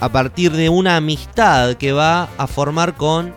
a 0.00 0.08
partir 0.08 0.50
de 0.50 0.68
una 0.68 0.96
amistad 0.96 1.74
que 1.74 1.92
va 1.92 2.28
a 2.36 2.48
formar 2.48 2.96
con 2.96 3.32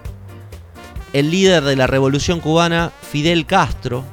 el 1.13 1.30
líder 1.30 1.63
de 1.63 1.76
la 1.76 1.86
revolución 1.86 2.39
cubana, 2.39 2.91
Fidel 3.11 3.45
Castro. 3.45 4.03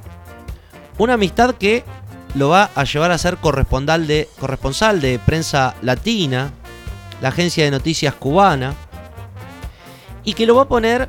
Una 0.99 1.15
amistad 1.15 1.55
que 1.55 1.85
lo 2.35 2.51
va 2.51 2.71
a 2.75 2.85
llevar 2.85 3.11
a 3.11 3.19
ser 3.19 3.39
corresponsal 3.39 4.07
de, 4.07 4.29
corresponsal 4.39 5.01
de 5.01 5.19
prensa 5.19 5.75
latina, 5.81 6.53
la 7.23 7.29
agencia 7.29 7.65
de 7.65 7.71
noticias 7.71 8.15
cubana, 8.15 8.75
y 10.25 10.35
que 10.35 10.45
lo 10.47 10.55
va 10.55 10.63
a 10.63 10.69
poner 10.69 11.09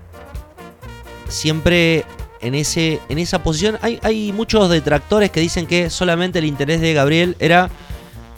siempre 1.28 2.06
en, 2.40 2.56
ese, 2.56 3.02
en 3.10 3.20
esa 3.20 3.44
posición. 3.44 3.78
Hay, 3.82 4.00
hay 4.04 4.32
muchos 4.32 4.70
detractores 4.70 5.30
que 5.32 5.40
dicen 5.40 5.68
que 5.68 5.90
solamente 5.90 6.40
el 6.40 6.46
interés 6.46 6.82
de 6.82 6.94
Gabriel 6.94 7.36
era 7.40 7.70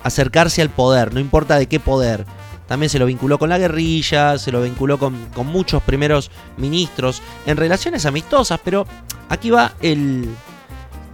acercarse 0.06 0.62
al 0.62 0.70
poder, 0.70 1.16
no 1.16 1.20
importa 1.20 1.58
de 1.58 1.66
qué 1.66 1.80
poder. 1.80 2.26
También 2.68 2.91
se 2.91 2.99
lo 2.99 3.08
vinculó 3.08 3.39
con 3.39 3.49
la 3.49 3.58
guerrilla, 3.58 4.38
se 4.38 4.51
lo 4.51 4.62
vinculó 4.62 4.99
con, 4.99 5.16
con 5.34 5.47
muchos 5.47 5.82
primeros 5.82 6.30
ministros 6.58 7.24
en 7.47 7.58
relaciones 7.58 8.06
amistosas, 8.06 8.60
pero 8.64 8.86
aquí 9.30 9.49
va 9.49 9.74
el, 9.82 10.30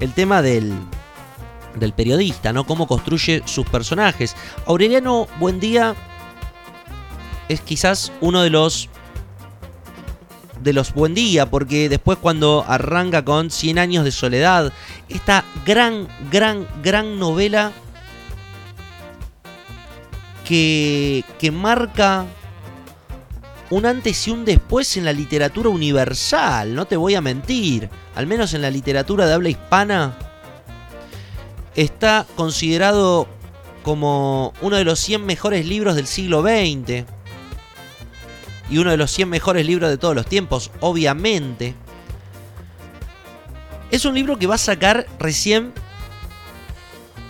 el 0.02 0.14
tema 0.14 0.42
del, 0.42 0.74
del 1.76 1.94
periodista, 1.94 2.52
¿no? 2.52 2.66
Cómo 2.66 2.86
construye 2.86 3.44
sus 3.46 3.66
personajes. 3.66 4.36
Aureliano 4.66 5.28
Buendía 5.40 5.96
es 7.48 7.62
quizás 7.62 8.12
uno 8.20 8.42
de 8.42 8.50
los 8.50 8.90
de 10.62 10.74
los 10.74 10.94
Buendía, 10.94 11.50
porque 11.50 11.88
después 11.88 12.18
cuando 12.18 12.66
arranca 12.68 13.24
con 13.24 13.52
100 13.52 13.80
años 13.80 14.04
de 14.04 14.12
soledad, 14.12 14.74
esta 15.08 15.46
gran, 15.66 16.08
gran, 16.30 16.68
gran 16.84 17.18
novela 17.18 17.72
que, 20.52 21.52
marca 21.54 22.26
un 23.70 23.86
antes 23.86 24.28
y 24.28 24.32
un 24.32 24.44
después 24.44 24.98
en 24.98 25.06
la 25.06 25.14
literatura 25.14 25.70
universal, 25.70 26.76
no 26.76 26.86
te 26.86 26.98
voy 26.98 27.16
a 27.16 27.22
mentir, 27.22 27.90
al 28.16 28.28
menos 28.28 28.54
en 28.54 28.62
la 28.62 28.70
literatura 28.70 29.26
de 29.26 29.34
habla 29.34 29.48
hispana, 29.48 30.18
está 31.74 32.26
considerado 32.36 33.30
como 33.84 34.52
uno 34.62 34.76
de 34.76 34.84
los 34.84 35.00
100 35.00 35.26
mejores 35.26 35.66
libros 35.66 35.96
del 35.96 36.06
siglo 36.06 36.42
XX 36.42 37.06
y 38.70 38.78
uno 38.78 38.92
de 38.92 38.98
los 38.98 39.10
100 39.12 39.30
mejores 39.30 39.66
libros 39.66 39.90
de 39.90 39.98
todos 39.98 40.16
los 40.16 40.26
tiempos, 40.26 40.70
obviamente. 40.82 41.76
Es 43.90 44.04
un 44.04 44.16
libro 44.16 44.38
que 44.38 44.48
va 44.48 44.56
a 44.56 44.58
sacar 44.58 45.08
recién 45.18 45.72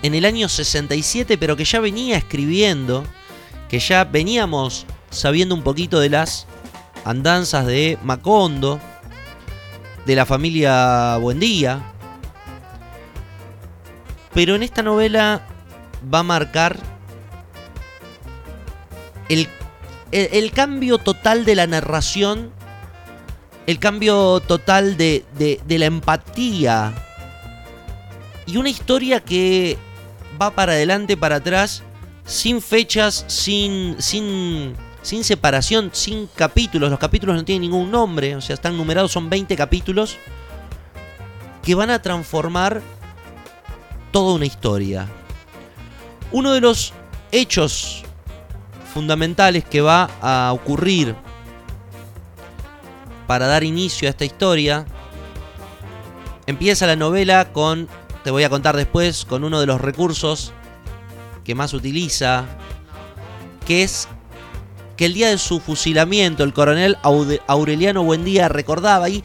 en 0.03 0.15
el 0.15 0.25
año 0.25 0.49
67, 0.49 1.37
pero 1.37 1.55
que 1.55 1.65
ya 1.65 1.79
venía 1.79 2.17
escribiendo, 2.17 3.03
que 3.69 3.79
ya 3.79 4.03
veníamos 4.03 4.85
sabiendo 5.09 5.53
un 5.55 5.61
poquito 5.63 5.99
de 5.99 6.09
las 6.09 6.47
andanzas 7.05 7.65
de 7.65 7.97
Macondo, 8.03 8.79
de 10.05 10.15
la 10.15 10.25
familia 10.25 11.17
Buendía. 11.17 11.81
Pero 14.33 14.55
en 14.55 14.63
esta 14.63 14.81
novela 14.81 15.41
va 16.13 16.19
a 16.19 16.23
marcar 16.23 16.77
el, 19.29 19.47
el- 20.11 20.51
cambio 20.51 20.97
total 20.97 21.45
de 21.45 21.55
la 21.55 21.67
narración, 21.67 22.51
el 23.67 23.77
cambio 23.79 24.39
total 24.39 24.97
de- 24.97 25.23
de 25.37 25.77
la 25.79 25.85
empatía 25.85 26.93
y 28.45 28.57
una 28.57 28.69
historia 28.69 29.19
que 29.19 29.77
va 30.41 30.51
para 30.51 30.71
adelante, 30.71 31.15
para 31.15 31.37
atrás, 31.37 31.83
sin 32.25 32.61
fechas, 32.61 33.25
sin, 33.27 33.95
sin, 33.99 34.75
sin 35.01 35.23
separación, 35.23 35.91
sin 35.93 36.27
capítulos. 36.27 36.89
Los 36.89 36.99
capítulos 36.99 37.35
no 37.35 37.45
tienen 37.45 37.61
ningún 37.61 37.91
nombre, 37.91 38.35
o 38.35 38.41
sea, 38.41 38.55
están 38.55 38.75
numerados, 38.75 39.11
son 39.11 39.29
20 39.29 39.55
capítulos 39.55 40.17
que 41.61 41.75
van 41.75 41.91
a 41.91 42.01
transformar 42.01 42.81
toda 44.11 44.33
una 44.33 44.45
historia. 44.45 45.07
Uno 46.31 46.53
de 46.53 46.61
los 46.61 46.93
hechos 47.31 48.03
fundamentales 48.93 49.63
que 49.63 49.81
va 49.81 50.09
a 50.21 50.51
ocurrir 50.53 51.15
para 53.27 53.47
dar 53.47 53.63
inicio 53.63 54.07
a 54.07 54.11
esta 54.11 54.25
historia 54.25 54.85
empieza 56.47 56.87
la 56.87 56.95
novela 56.95 57.53
con, 57.53 57.87
te 58.23 58.31
voy 58.31 58.43
a 58.43 58.49
contar 58.49 58.75
después, 58.75 59.25
con 59.25 59.43
uno 59.43 59.59
de 59.59 59.65
los 59.65 59.81
recursos 59.81 60.53
que 61.43 61.55
más 61.55 61.73
utiliza, 61.73 62.45
que 63.65 63.83
es 63.83 64.07
que 64.95 65.05
el 65.05 65.13
día 65.13 65.29
de 65.29 65.37
su 65.37 65.59
fusilamiento 65.59 66.43
el 66.43 66.53
coronel 66.53 66.97
Aureliano 67.47 68.03
Buendía 68.03 68.49
recordaba 68.49 69.09
y 69.09 69.23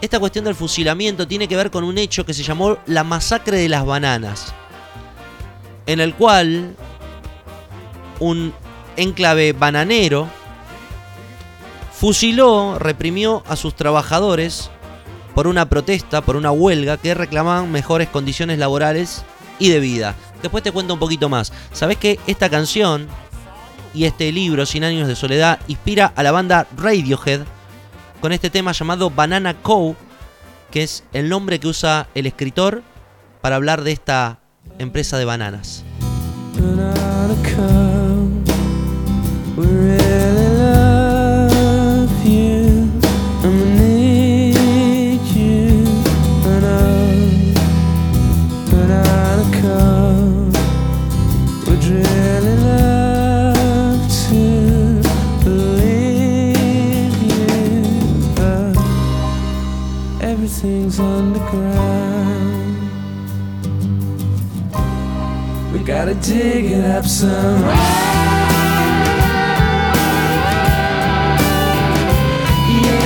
esta 0.00 0.20
cuestión 0.20 0.44
del 0.44 0.54
fusilamiento 0.54 1.26
tiene 1.26 1.48
que 1.48 1.56
ver 1.56 1.70
con 1.70 1.84
un 1.84 1.96
hecho 1.96 2.26
que 2.26 2.34
se 2.34 2.42
llamó 2.42 2.76
la 2.86 3.04
masacre 3.04 3.56
de 3.56 3.70
las 3.70 3.86
bananas, 3.86 4.52
en 5.86 6.00
el 6.00 6.14
cual 6.14 6.76
un 8.20 8.52
enclave 8.96 9.54
bananero 9.54 10.28
fusiló, 11.92 12.78
reprimió 12.78 13.42
a 13.48 13.56
sus 13.56 13.74
trabajadores 13.74 14.70
por 15.34 15.46
una 15.46 15.68
protesta, 15.68 16.20
por 16.20 16.36
una 16.36 16.50
huelga 16.50 16.96
que 16.96 17.14
reclamaban 17.14 17.72
mejores 17.72 18.08
condiciones 18.08 18.58
laborales 18.58 19.24
y 19.58 19.70
de 19.70 19.80
vida. 19.80 20.14
Después 20.42 20.62
te 20.62 20.72
cuento 20.72 20.94
un 20.94 21.00
poquito 21.00 21.28
más. 21.28 21.52
¿Sabés 21.72 21.96
que 21.96 22.18
esta 22.26 22.48
canción 22.48 23.08
y 23.92 24.04
este 24.04 24.30
libro, 24.32 24.66
100 24.66 24.84
años 24.84 25.08
de 25.08 25.16
soledad, 25.16 25.58
inspira 25.68 26.12
a 26.14 26.22
la 26.22 26.32
banda 26.32 26.66
Radiohead 26.76 27.42
con 28.20 28.32
este 28.32 28.50
tema 28.50 28.72
llamado 28.72 29.10
Banana 29.10 29.54
Co., 29.54 29.96
que 30.70 30.82
es 30.82 31.04
el 31.12 31.28
nombre 31.28 31.60
que 31.60 31.68
usa 31.68 32.08
el 32.14 32.26
escritor 32.26 32.82
para 33.40 33.56
hablar 33.56 33.84
de 33.84 33.92
esta 33.92 34.40
empresa 34.78 35.18
de 35.18 35.24
bananas. 35.24 35.84
Banana 39.56 40.43
everything's 60.64 60.98
underground. 60.98 62.80
We 65.72 65.78
gotta 65.80 66.14
dig 66.14 66.64
it 66.72 66.84
up 66.84 67.04
some. 67.04 67.60
Yeah, 72.80 73.04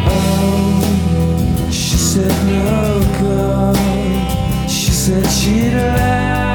yeah. 0.00 1.70
She 1.70 1.96
said 1.96 2.46
no 2.46 3.00
go. 3.20 3.74
She 4.68 4.90
said 4.92 5.26
she'd 5.26 5.74
like 5.74 6.51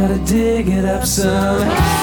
gotta 0.00 0.18
dig 0.24 0.66
it 0.68 0.86
up 0.86 1.04
some. 1.04 1.99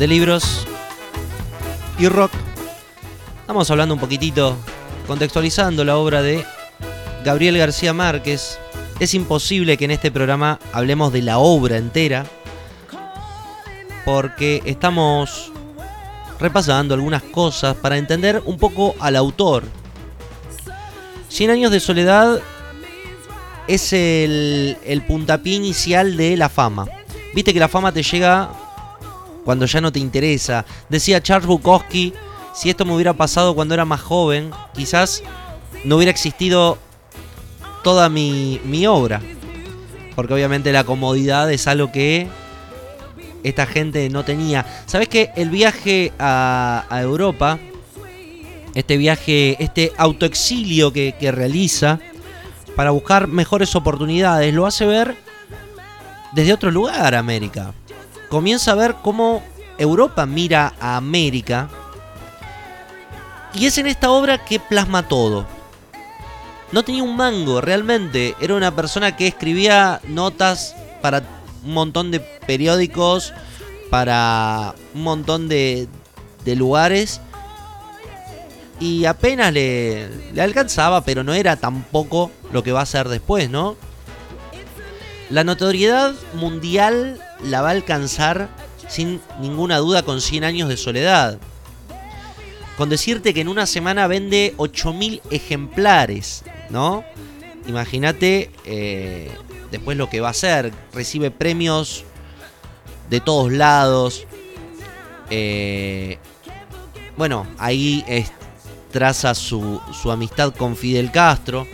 De 0.00 0.08
libros 0.08 0.66
y 1.96 2.08
rock. 2.08 2.32
Estamos 3.40 3.70
hablando 3.70 3.94
un 3.94 4.00
poquitito, 4.00 4.56
contextualizando 5.06 5.84
la 5.84 5.96
obra 5.96 6.20
de 6.20 6.44
Gabriel 7.24 7.56
García 7.56 7.92
Márquez. 7.92 8.58
Es 8.98 9.14
imposible 9.14 9.76
que 9.76 9.84
en 9.84 9.92
este 9.92 10.10
programa 10.10 10.58
hablemos 10.72 11.12
de 11.12 11.22
la 11.22 11.38
obra 11.38 11.76
entera, 11.76 12.26
porque 14.04 14.60
estamos 14.64 15.52
repasando 16.40 16.94
algunas 16.94 17.22
cosas 17.22 17.76
para 17.76 17.96
entender 17.96 18.42
un 18.44 18.58
poco 18.58 18.96
al 18.98 19.14
autor. 19.14 19.62
Cien 21.28 21.50
años 21.50 21.70
de 21.70 21.78
soledad 21.78 22.40
es 23.68 23.92
el 23.92 25.04
puntapié 25.06 25.54
inicial 25.54 26.16
de 26.16 26.36
la 26.36 26.48
fama. 26.48 26.88
Viste 27.34 27.52
que 27.52 27.60
la 27.60 27.68
fama 27.68 27.92
te 27.92 28.02
llega 28.02 28.50
cuando 29.44 29.66
ya 29.66 29.80
no 29.80 29.92
te 29.92 29.98
interesa. 29.98 30.64
Decía 30.88 31.22
Charles 31.22 31.46
Bukowski, 31.46 32.12
si 32.54 32.70
esto 32.70 32.84
me 32.84 32.94
hubiera 32.94 33.14
pasado 33.14 33.54
cuando 33.54 33.74
era 33.74 33.84
más 33.84 34.00
joven, 34.00 34.50
quizás 34.74 35.22
no 35.84 35.96
hubiera 35.96 36.10
existido 36.10 36.78
toda 37.82 38.08
mi, 38.08 38.60
mi 38.64 38.86
obra. 38.86 39.20
Porque 40.16 40.34
obviamente 40.34 40.72
la 40.72 40.84
comodidad 40.84 41.50
es 41.52 41.66
algo 41.66 41.92
que 41.92 42.28
esta 43.44 43.66
gente 43.66 44.08
no 44.10 44.24
tenía. 44.24 44.66
¿Sabes 44.86 45.08
que 45.08 45.30
el 45.36 45.50
viaje 45.50 46.12
a, 46.18 46.84
a 46.90 47.00
Europa, 47.00 47.58
este 48.74 48.96
viaje, 48.96 49.56
este 49.62 49.92
autoexilio 49.96 50.92
que, 50.92 51.14
que 51.18 51.30
realiza 51.30 52.00
para 52.74 52.90
buscar 52.90 53.28
mejores 53.28 53.74
oportunidades, 53.76 54.52
lo 54.52 54.66
hace 54.66 54.86
ver 54.86 55.27
desde 56.32 56.52
otro 56.52 56.70
lugar 56.70 57.14
América. 57.14 57.72
Comienza 58.28 58.72
a 58.72 58.76
ver 58.76 58.96
cómo 59.02 59.42
Europa 59.78 60.26
mira 60.26 60.74
a 60.80 60.96
América. 60.96 61.68
Y 63.54 63.66
es 63.66 63.78
en 63.78 63.86
esta 63.86 64.10
obra 64.10 64.44
que 64.44 64.60
plasma 64.60 65.08
todo. 65.08 65.46
No 66.70 66.82
tenía 66.82 67.02
un 67.02 67.16
mango, 67.16 67.60
realmente. 67.60 68.34
Era 68.40 68.54
una 68.54 68.74
persona 68.74 69.16
que 69.16 69.26
escribía 69.26 70.00
notas 70.06 70.74
para 71.00 71.22
un 71.64 71.72
montón 71.72 72.10
de 72.10 72.20
periódicos, 72.20 73.32
para 73.90 74.74
un 74.94 75.02
montón 75.02 75.48
de, 75.48 75.88
de 76.44 76.56
lugares. 76.56 77.22
Y 78.80 79.06
apenas 79.06 79.52
le, 79.52 80.08
le 80.32 80.42
alcanzaba, 80.42 81.02
pero 81.02 81.24
no 81.24 81.32
era 81.32 81.56
tampoco 81.56 82.30
lo 82.52 82.62
que 82.62 82.72
va 82.72 82.82
a 82.82 82.86
ser 82.86 83.08
después, 83.08 83.48
¿no? 83.48 83.76
La 85.30 85.44
notoriedad 85.44 86.14
mundial 86.32 87.20
la 87.44 87.60
va 87.60 87.68
a 87.68 87.72
alcanzar 87.72 88.48
sin 88.88 89.20
ninguna 89.40 89.76
duda 89.76 90.02
con 90.02 90.22
100 90.22 90.44
años 90.44 90.68
de 90.70 90.78
soledad. 90.78 91.38
Con 92.78 92.88
decirte 92.88 93.34
que 93.34 93.42
en 93.42 93.48
una 93.48 93.66
semana 93.66 94.06
vende 94.06 94.54
8.000 94.56 95.20
ejemplares, 95.30 96.44
¿no? 96.70 97.04
Imagínate 97.66 98.50
eh, 98.64 99.30
después 99.70 99.98
lo 99.98 100.08
que 100.08 100.20
va 100.20 100.28
a 100.28 100.30
hacer. 100.30 100.72
Recibe 100.94 101.30
premios 101.30 102.04
de 103.10 103.20
todos 103.20 103.52
lados. 103.52 104.26
Eh, 105.28 106.18
bueno, 107.18 107.46
ahí 107.58 108.02
traza 108.90 109.34
su 109.34 109.80
amistad 110.10 110.54
con 110.54 110.74
Fidel 110.74 111.10
Castro. 111.10 111.66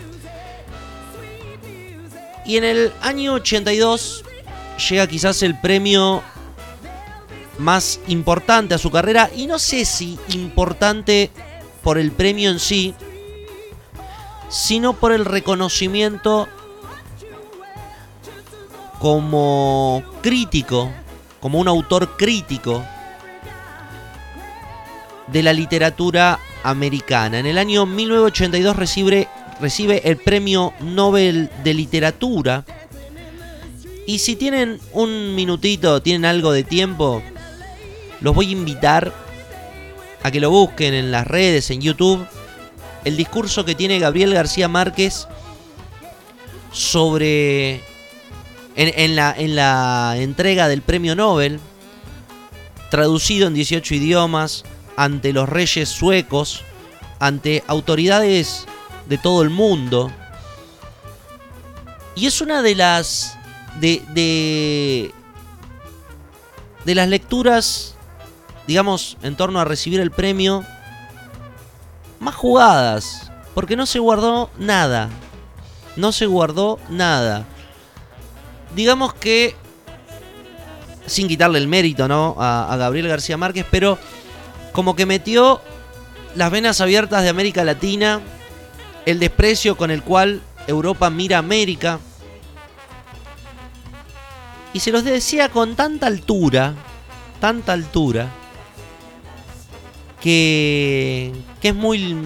Y 2.45 2.57
en 2.57 2.65
el 2.65 2.93
año 3.01 3.35
82 3.35 4.25
llega 4.89 5.07
quizás 5.07 5.43
el 5.43 5.59
premio 5.59 6.23
más 7.59 8.01
importante 8.09 8.75
a 8.75 8.79
su 8.79 8.91
carrera. 8.91 9.31
Y 9.35 9.47
no 9.47 9.59
sé 9.59 9.85
si 9.85 10.19
importante 10.29 11.31
por 11.83 11.99
el 11.99 12.13
premio 12.13 12.51
en 12.51 12.59
sí, 12.59 12.95
sino 14.49 14.93
por 14.95 15.13
el 15.13 15.25
reconocimiento 15.25 16.49
como 18.99 20.03
crítico, 20.23 20.91
como 21.41 21.59
un 21.59 21.69
autor 21.69 22.17
crítico 22.17 22.85
de 25.27 25.43
la 25.43 25.53
literatura 25.53 26.39
americana. 26.63 27.39
En 27.39 27.47
el 27.47 27.59
año 27.59 27.87
1982 27.87 28.77
recibe, 28.77 29.29
recibe 29.61 30.03
el 30.05 30.17
Premio 30.17 30.73
Nobel 30.81 31.51
de 31.63 31.75
Literatura. 31.75 32.65
Y 34.07 34.19
si 34.19 34.37
tienen 34.37 34.81
un 34.93 35.35
minutito, 35.35 36.03
tienen 36.03 36.25
algo 36.25 36.53
de 36.53 36.63
tiempo, 36.63 37.23
los 38.21 38.35
voy 38.35 38.49
a 38.49 38.53
invitar 38.53 39.13
a 40.23 40.31
que 40.31 40.41
lo 40.41 40.51
busquen 40.51 40.95
en 40.95 41.11
las 41.11 41.27
redes, 41.27 41.71
en 41.71 41.81
YouTube, 41.81 42.27
el 43.05 43.17
discurso 43.17 43.65
que 43.65 43.75
tiene 43.75 43.99
Gabriel 43.99 44.35
García 44.35 44.69
Márquez 44.69 45.27
sobre... 46.73 47.83
En, 48.77 49.15
la, 49.15 49.33
en 49.39 49.55
la 49.55 50.15
entrega 50.17 50.67
del 50.67 50.83
Premio 50.83 51.15
Nobel, 51.15 51.61
traducido 52.91 53.47
en 53.47 53.55
18 53.55 53.95
idiomas, 53.95 54.65
ante 54.97 55.33
los 55.33 55.49
reyes 55.49 55.89
suecos, 55.89 56.63
ante 57.21 57.63
autoridades 57.69 58.67
de 59.07 59.19
todo 59.19 59.43
el 59.43 59.51
mundo. 59.51 60.11
Y 62.15 62.27
es 62.27 62.41
una 62.41 62.63
de 62.63 62.75
las. 62.75 63.37
de. 63.81 64.03
de. 64.13 65.13
de 66.85 66.95
las 66.95 67.09
lecturas, 67.09 67.97
digamos, 68.67 69.17
en 69.23 69.37
torno 69.37 69.61
a 69.61 69.65
recibir 69.65 70.01
el 70.01 70.11
premio, 70.11 70.65
más 72.21 72.35
jugadas. 72.35 73.31
Porque 73.55 73.77
no 73.77 73.87
se 73.87 73.99
guardó 73.99 74.51
nada. 74.59 75.09
No 75.97 76.13
se 76.13 76.27
guardó 76.27 76.79
nada. 76.89 77.45
Digamos 78.75 79.15
que. 79.15 79.57
Sin 81.07 81.29
quitarle 81.29 81.59
el 81.59 81.69
mérito, 81.69 82.09
¿no? 82.09 82.35
A, 82.39 82.73
a 82.73 82.77
Gabriel 82.77 83.09
García 83.09 83.37
Márquez, 83.37 83.67
pero 83.71 83.99
como 84.73 84.97
que 84.97 85.05
metió 85.05 85.61
las 86.35 86.51
venas 86.51 86.81
abiertas 86.81 87.23
de 87.23 87.29
América 87.29 87.63
Latina, 87.63 88.23
el 89.07 89.19
desprecio 89.19 89.77
con 89.77 89.91
el 89.91 90.03
cual 90.03 90.43
Europa 90.67 91.11
mira 91.11 91.37
a 91.37 91.41
América. 91.41 91.99
Y 94.73 94.81
se 94.81 94.91
los 94.91 95.05
decía 95.05 95.51
con 95.51 95.77
tanta 95.77 96.07
altura, 96.07 96.75
tanta 97.41 97.73
altura, 97.73 98.29
que, 100.21 101.33
que 101.61 101.69
es 101.69 101.75
muy, 101.75 102.17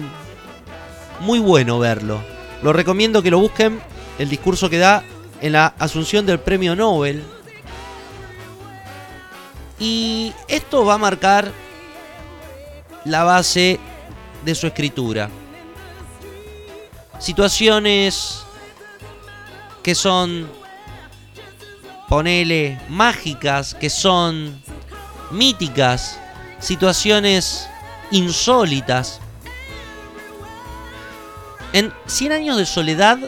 muy 1.19 1.39
bueno 1.39 1.79
verlo. 1.79 2.21
Lo 2.63 2.73
recomiendo 2.73 3.21
que 3.21 3.31
lo 3.31 3.39
busquen, 3.39 3.79
el 4.17 4.29
discurso 4.29 4.69
que 4.69 4.77
da 4.77 5.03
en 5.41 5.53
la 5.53 5.67
asunción 5.77 6.25
del 6.25 6.39
premio 6.39 6.75
Nobel. 6.75 7.23
Y 9.79 10.33
esto 10.47 10.85
va 10.85 10.95
a 10.95 10.97
marcar 10.97 11.51
la 13.05 13.23
base 13.23 13.79
de 14.43 14.55
su 14.55 14.67
escritura. 14.67 15.29
Situaciones 17.19 18.43
que 19.83 19.93
son, 19.93 20.49
ponele, 22.07 22.79
mágicas, 22.89 23.75
que 23.75 23.89
son 23.89 24.61
míticas, 25.31 26.19
situaciones 26.59 27.69
insólitas. 28.11 29.19
En 31.73 31.93
100 32.07 32.31
años 32.31 32.57
de 32.57 32.65
soledad 32.65 33.19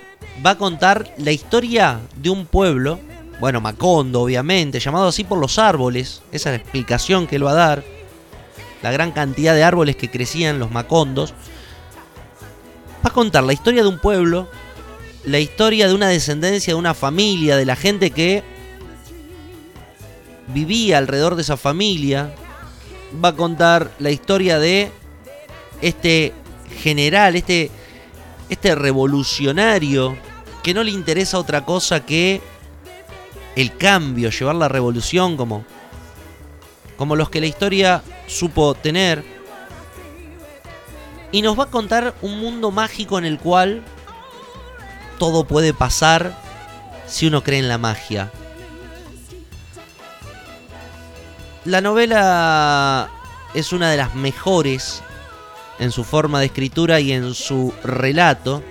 va 0.43 0.51
a 0.51 0.57
contar 0.57 1.13
la 1.17 1.31
historia 1.31 1.99
de 2.15 2.29
un 2.29 2.45
pueblo, 2.45 2.99
bueno, 3.39 3.61
Macondo 3.61 4.21
obviamente, 4.21 4.79
llamado 4.79 5.07
así 5.07 5.23
por 5.23 5.37
los 5.37 5.59
árboles, 5.59 6.21
esa 6.31 6.49
es 6.49 6.57
la 6.57 6.61
explicación 6.63 7.27
que 7.27 7.35
él 7.35 7.45
va 7.45 7.51
a 7.51 7.55
dar 7.55 7.83
la 8.81 8.91
gran 8.91 9.11
cantidad 9.11 9.53
de 9.53 9.63
árboles 9.63 9.95
que 9.95 10.09
crecían 10.09 10.59
los 10.59 10.71
macondos, 10.71 11.33
va 13.03 13.09
a 13.09 13.13
contar 13.13 13.43
la 13.43 13.53
historia 13.53 13.83
de 13.83 13.89
un 13.89 13.99
pueblo, 13.99 14.49
la 15.23 15.39
historia 15.39 15.87
de 15.87 15.93
una 15.93 16.07
descendencia, 16.07 16.73
de 16.73 16.79
una 16.79 16.93
familia, 16.93 17.57
de 17.57 17.65
la 17.65 17.75
gente 17.75 18.11
que 18.11 18.43
vivía 20.47 20.97
alrededor 20.97 21.35
de 21.35 21.41
esa 21.43 21.57
familia, 21.57 22.33
va 23.23 23.29
a 23.29 23.35
contar 23.35 23.91
la 23.99 24.11
historia 24.11 24.59
de 24.59 24.91
este 25.81 26.33
general, 26.81 27.35
este, 27.35 27.71
este 28.49 28.75
revolucionario, 28.75 30.17
que 30.63 30.73
no 30.73 30.83
le 30.83 30.91
interesa 30.91 31.39
otra 31.39 31.65
cosa 31.65 32.05
que 32.05 32.41
el 33.55 33.75
cambio, 33.77 34.29
llevar 34.29 34.55
la 34.55 34.67
revolución 34.67 35.37
como 35.37 35.65
como 37.01 37.15
los 37.15 37.31
que 37.31 37.41
la 37.41 37.47
historia 37.47 38.03
supo 38.27 38.75
tener. 38.75 39.23
Y 41.31 41.41
nos 41.41 41.57
va 41.57 41.65
a 41.65 41.71
contar 41.71 42.13
un 42.21 42.39
mundo 42.39 42.71
mágico 42.71 43.17
en 43.17 43.25
el 43.25 43.39
cual 43.39 43.83
todo 45.17 45.45
puede 45.45 45.73
pasar 45.73 46.35
si 47.07 47.27
uno 47.27 47.43
cree 47.43 47.59
en 47.59 47.67
la 47.67 47.77
magia. 47.77 48.31
La 51.63 51.79
novela 51.79 53.09
es 53.53 53.71
una 53.71 53.91
de 53.91 53.97
las 53.97 54.15
mejores 54.15 55.03
en 55.77 55.91
su 55.91 56.03
forma 56.03 56.39
de 56.39 56.47
escritura 56.47 56.99
y 56.99 57.11
en 57.11 57.33
su 57.33 57.73
relato. 57.83 58.63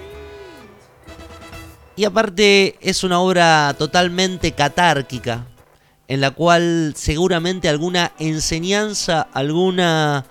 Y 1.97 2.05
aparte 2.05 2.77
es 2.81 3.05
una 3.05 3.21
obra 3.21 3.75
totalmente 3.79 4.53
catárquica, 4.53 5.47
en 6.09 6.21
la 6.21 6.31
cual 6.31 6.95
seguramente 6.97 7.69
alguna 7.69 8.13
enseñanza, 8.19 9.23
alguna 9.33 10.25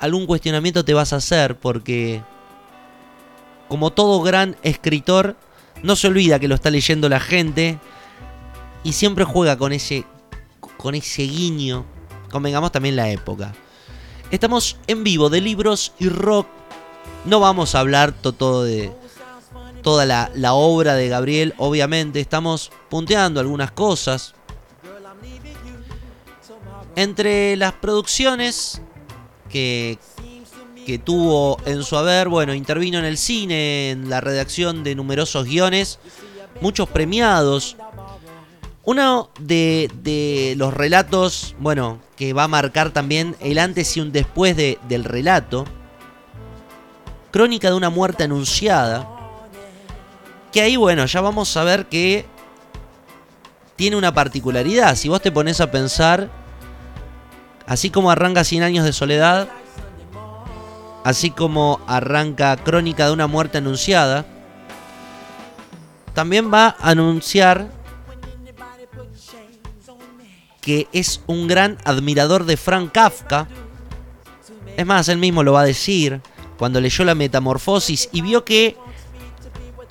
algún 0.00 0.26
cuestionamiento 0.26 0.84
te 0.84 0.94
vas 0.94 1.12
a 1.12 1.16
hacer 1.16 1.56
porque 1.58 2.22
como 3.68 3.90
todo 3.92 4.22
gran 4.22 4.56
escritor 4.62 5.36
no 5.82 5.96
se 5.96 6.06
olvida 6.08 6.38
que 6.38 6.48
lo 6.48 6.54
está 6.54 6.70
leyendo 6.70 7.08
la 7.08 7.20
gente 7.20 7.78
y 8.84 8.92
siempre 8.92 9.24
juega 9.24 9.56
con 9.58 9.72
ese 9.72 10.04
con 10.76 10.94
ese 10.94 11.22
guiño, 11.22 11.84
convengamos 12.30 12.70
también 12.70 12.96
la 12.96 13.08
época. 13.10 13.52
Estamos 14.30 14.76
en 14.86 15.02
vivo 15.04 15.30
de 15.30 15.40
libros 15.40 15.92
y 15.98 16.08
rock. 16.08 16.46
No 17.24 17.40
vamos 17.40 17.74
a 17.74 17.80
hablar 17.80 18.12
to- 18.12 18.32
todo 18.32 18.62
de 18.64 18.92
toda 19.82 20.04
la 20.04 20.52
obra 20.54 20.94
de 20.94 21.08
Gabriel, 21.08 21.54
obviamente. 21.58 22.20
Estamos 22.20 22.70
punteando 22.90 23.40
algunas 23.40 23.70
cosas. 23.70 24.34
Entre 26.94 27.56
las 27.56 27.72
producciones 27.74 28.80
que, 29.48 29.98
tuvo 31.04 31.58
en 31.66 31.82
su 31.82 31.96
haber, 31.96 32.28
bueno, 32.28 32.54
intervino 32.54 32.98
en 32.98 33.04
el 33.04 33.18
cine, 33.18 33.90
en 33.90 34.08
la 34.08 34.20
redacción 34.20 34.84
de 34.84 34.94
numerosos 34.94 35.44
guiones, 35.46 35.98
muchos 36.60 36.88
premiados. 36.88 37.76
Uno 38.84 39.30
de, 39.40 39.90
de 40.02 40.54
los 40.56 40.72
relatos, 40.72 41.56
bueno, 41.58 41.98
que 42.16 42.32
va 42.32 42.44
a 42.44 42.48
marcar 42.48 42.92
también 42.92 43.34
el 43.40 43.58
antes 43.58 43.96
y 43.96 44.00
un 44.00 44.12
después 44.12 44.56
de- 44.56 44.78
del 44.88 45.04
relato, 45.04 45.64
Crónica 47.32 47.68
de 47.68 47.74
una 47.74 47.90
muerte 47.90 48.24
anunciada, 48.24 49.08
que 50.52 50.62
ahí, 50.62 50.76
bueno, 50.76 51.04
ya 51.04 51.20
vamos 51.20 51.54
a 51.56 51.64
ver 51.64 51.86
que 51.86 52.24
tiene 53.74 53.96
una 53.96 54.14
particularidad. 54.14 54.96
Si 54.96 55.08
vos 55.10 55.20
te 55.20 55.30
pones 55.30 55.60
a 55.60 55.70
pensar, 55.70 56.30
así 57.66 57.90
como 57.90 58.10
arranca 58.10 58.44
100 58.44 58.62
años 58.62 58.84
de 58.84 58.92
soledad, 58.92 59.48
así 61.04 61.30
como 61.30 61.80
arranca 61.86 62.56
Crónica 62.56 63.06
de 63.06 63.12
una 63.12 63.26
muerte 63.26 63.58
anunciada, 63.58 64.24
también 66.14 66.52
va 66.52 66.76
a 66.80 66.90
anunciar 66.90 67.70
que 70.60 70.88
es 70.92 71.20
un 71.26 71.46
gran 71.46 71.78
admirador 71.84 72.44
de 72.44 72.56
Frank 72.56 72.90
Kafka. 72.90 73.46
Es 74.76 74.84
más, 74.84 75.08
él 75.08 75.18
mismo 75.18 75.44
lo 75.44 75.52
va 75.52 75.60
a 75.60 75.64
decir 75.64 76.20
cuando 76.58 76.80
leyó 76.80 77.04
la 77.04 77.14
Metamorfosis 77.14 78.08
y 78.12 78.20
vio 78.22 78.44
que 78.44 78.76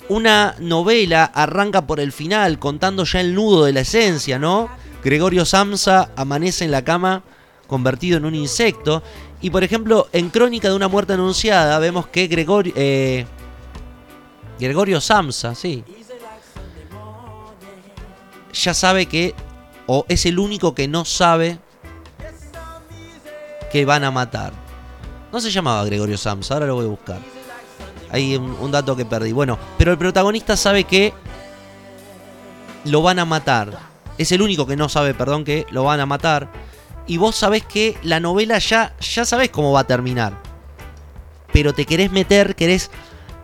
una 0.08 0.54
novela 0.58 1.24
arranca 1.24 1.86
por 1.86 1.98
el 1.98 2.12
final 2.12 2.58
contando 2.58 3.04
ya 3.04 3.20
el 3.20 3.34
nudo 3.34 3.64
de 3.64 3.72
la 3.72 3.80
esencia, 3.80 4.38
¿no? 4.38 4.68
Gregorio 5.02 5.44
Samsa 5.44 6.10
amanece 6.16 6.64
en 6.64 6.72
la 6.72 6.84
cama 6.84 7.22
convertido 7.66 8.16
en 8.18 8.24
un 8.24 8.34
insecto. 8.34 9.02
Y 9.40 9.50
por 9.50 9.64
ejemplo, 9.64 10.08
en 10.12 10.30
Crónica 10.30 10.68
de 10.68 10.74
una 10.76 10.88
muerte 10.88 11.12
anunciada 11.12 11.78
vemos 11.78 12.06
que 12.06 12.26
Gregorio... 12.26 12.72
eh, 12.76 13.26
Gregorio 14.58 15.00
Samsa, 15.00 15.54
sí. 15.54 15.84
Ya 18.52 18.74
sabe 18.74 19.06
que... 19.06 19.34
O 19.86 20.04
es 20.08 20.26
el 20.26 20.38
único 20.38 20.74
que 20.74 20.88
no 20.88 21.04
sabe 21.04 21.60
que 23.70 23.84
van 23.84 24.02
a 24.02 24.10
matar. 24.10 24.52
No 25.32 25.40
se 25.40 25.50
llamaba 25.50 25.84
Gregorio 25.84 26.18
Samsa, 26.18 26.54
ahora 26.54 26.66
lo 26.66 26.74
voy 26.74 26.86
a 26.86 26.88
buscar. 26.88 27.20
Hay 28.10 28.36
un, 28.36 28.56
un 28.60 28.70
dato 28.72 28.96
que 28.96 29.04
perdí. 29.04 29.32
Bueno, 29.32 29.58
pero 29.78 29.92
el 29.92 29.98
protagonista 29.98 30.56
sabe 30.56 30.84
que 30.84 31.12
lo 32.84 33.02
van 33.02 33.18
a 33.18 33.24
matar. 33.24 33.78
Es 34.18 34.32
el 34.32 34.42
único 34.42 34.66
que 34.66 34.76
no 34.76 34.88
sabe, 34.88 35.12
perdón, 35.12 35.44
que 35.44 35.66
lo 35.70 35.84
van 35.84 36.00
a 36.00 36.06
matar. 36.06 36.48
Y 37.06 37.18
vos 37.18 37.36
sabés 37.36 37.64
que 37.64 37.96
la 38.02 38.20
novela 38.20 38.58
ya, 38.58 38.94
ya 39.00 39.24
sabés 39.24 39.50
cómo 39.50 39.72
va 39.72 39.80
a 39.80 39.86
terminar. 39.86 40.40
Pero 41.52 41.72
te 41.72 41.84
querés 41.84 42.10
meter, 42.10 42.54
querés 42.54 42.90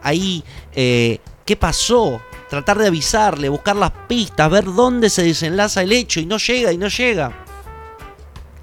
ahí, 0.02 0.44
eh, 0.72 1.20
¿qué 1.44 1.56
pasó? 1.56 2.20
Tratar 2.50 2.78
de 2.78 2.88
avisarle, 2.88 3.48
buscar 3.48 3.76
las 3.76 3.92
pistas, 4.08 4.50
ver 4.50 4.64
dónde 4.64 5.08
se 5.08 5.22
desenlaza 5.22 5.82
el 5.82 5.92
hecho 5.92 6.20
y 6.20 6.26
no 6.26 6.38
llega 6.38 6.72
y 6.72 6.78
no 6.78 6.88
llega. 6.88 7.32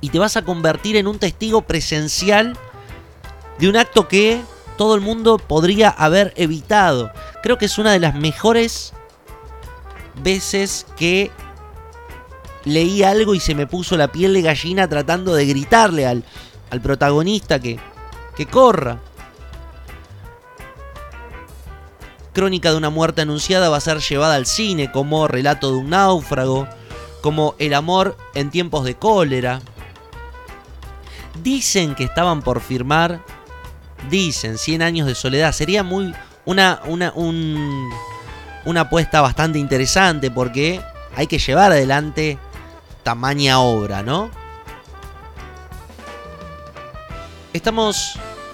Y 0.02 0.10
te 0.10 0.20
vas 0.20 0.38
a 0.38 0.44
convertir 0.44 0.96
en 0.96 1.08
un 1.08 1.18
testigo 1.18 1.62
presencial 1.62 2.58
de 3.58 3.70
un 3.70 3.76
acto 3.76 4.08
que 4.08 4.42
todo 4.78 4.96
el 4.96 5.02
mundo 5.02 5.38
podría 5.38 5.90
haber 5.90 6.34
evitado. 6.38 7.12
Creo 7.42 7.58
que 7.58 7.66
es 7.66 7.78
una 7.78 7.92
de 7.92 8.00
las 8.00 8.16
mejores 8.16 8.94
veces 10.24 10.86
que 10.96 11.32
leí 12.66 13.04
algo 13.04 13.36
y 13.36 13.40
se 13.40 13.56
me 13.56 13.68
puso 13.68 13.96
la 13.98 14.10
piel 14.12 14.34
de 14.34 14.42
gallina 14.42 14.88
tratando 14.88 15.34
de 15.34 15.46
gritarle 15.46 16.06
al, 16.06 16.24
al 16.72 16.82
protagonista 16.82 17.60
que, 17.60 17.80
que 18.36 18.46
corra. 18.46 19.00
Crónica 22.34 22.72
de 22.72 22.78
una 22.78 22.90
muerte 22.90 23.22
anunciada 23.22 23.70
va 23.70 23.78
a 23.78 23.82
ser 23.82 24.00
llevada 24.00 24.36
al 24.36 24.46
cine 24.46 24.92
como 24.92 25.28
relato 25.28 25.72
de 25.72 25.78
un 25.78 25.90
náufrago, 25.90 26.68
como 27.22 27.56
el 27.60 27.74
amor 27.74 28.16
en 28.36 28.50
tiempos 28.52 28.86
de 28.86 28.96
cólera. 28.96 29.62
Dicen 31.42 31.96
que 31.96 32.04
estaban 32.04 32.42
por 32.42 32.62
firmar, 32.62 33.22
dicen, 34.10 34.58
100 34.58 34.82
años 34.82 35.08
de 35.08 35.16
soledad. 35.16 35.52
Sería 35.54 35.84
muy 35.84 36.14
una, 36.46 36.82
una, 36.86 37.12
un- 37.16 37.90
una 38.66 38.82
apuesta 38.82 39.22
bastante 39.22 39.58
interesante 39.58 40.30
porque 40.30 40.82
hay 41.16 41.28
que 41.28 41.40
llevar 41.40 41.72
adelante 41.72 42.38
tamaña 43.04 43.60
obra, 43.60 44.04
¿no? 44.04 44.30
Estamos 47.54 48.14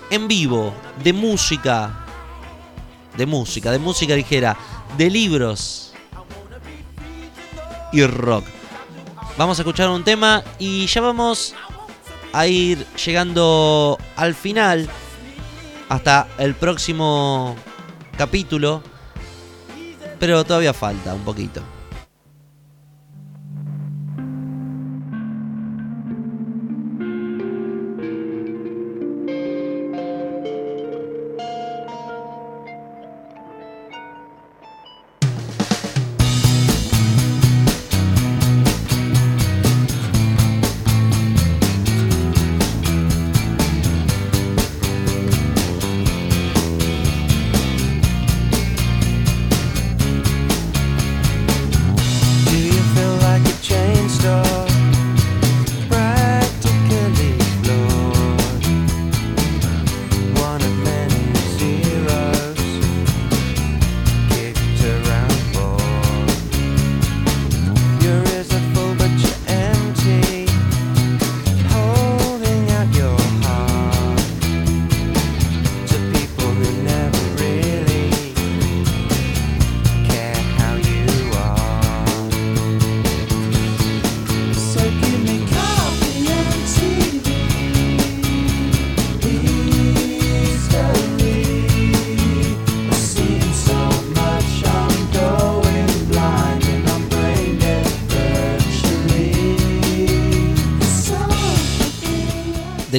en 0.09 0.27
vivo 0.27 0.73
de 1.03 1.13
música, 1.13 2.05
de 3.17 3.25
música, 3.25 3.71
de 3.71 3.79
música 3.79 4.15
ligera, 4.15 4.55
de 4.97 5.09
libros 5.09 5.93
y 7.91 8.05
rock. 8.05 8.45
Vamos 9.37 9.59
a 9.59 9.63
escuchar 9.63 9.89
un 9.89 10.03
tema 10.03 10.43
y 10.59 10.85
ya 10.87 11.01
vamos 11.01 11.53
a 12.31 12.47
ir 12.47 12.85
llegando 13.05 13.97
al 14.15 14.33
final 14.33 14.89
hasta 15.89 16.27
el 16.37 16.55
próximo 16.55 17.55
capítulo, 18.17 18.81
pero 20.19 20.43
todavía 20.45 20.73
falta 20.73 21.13
un 21.13 21.23
poquito. 21.23 21.74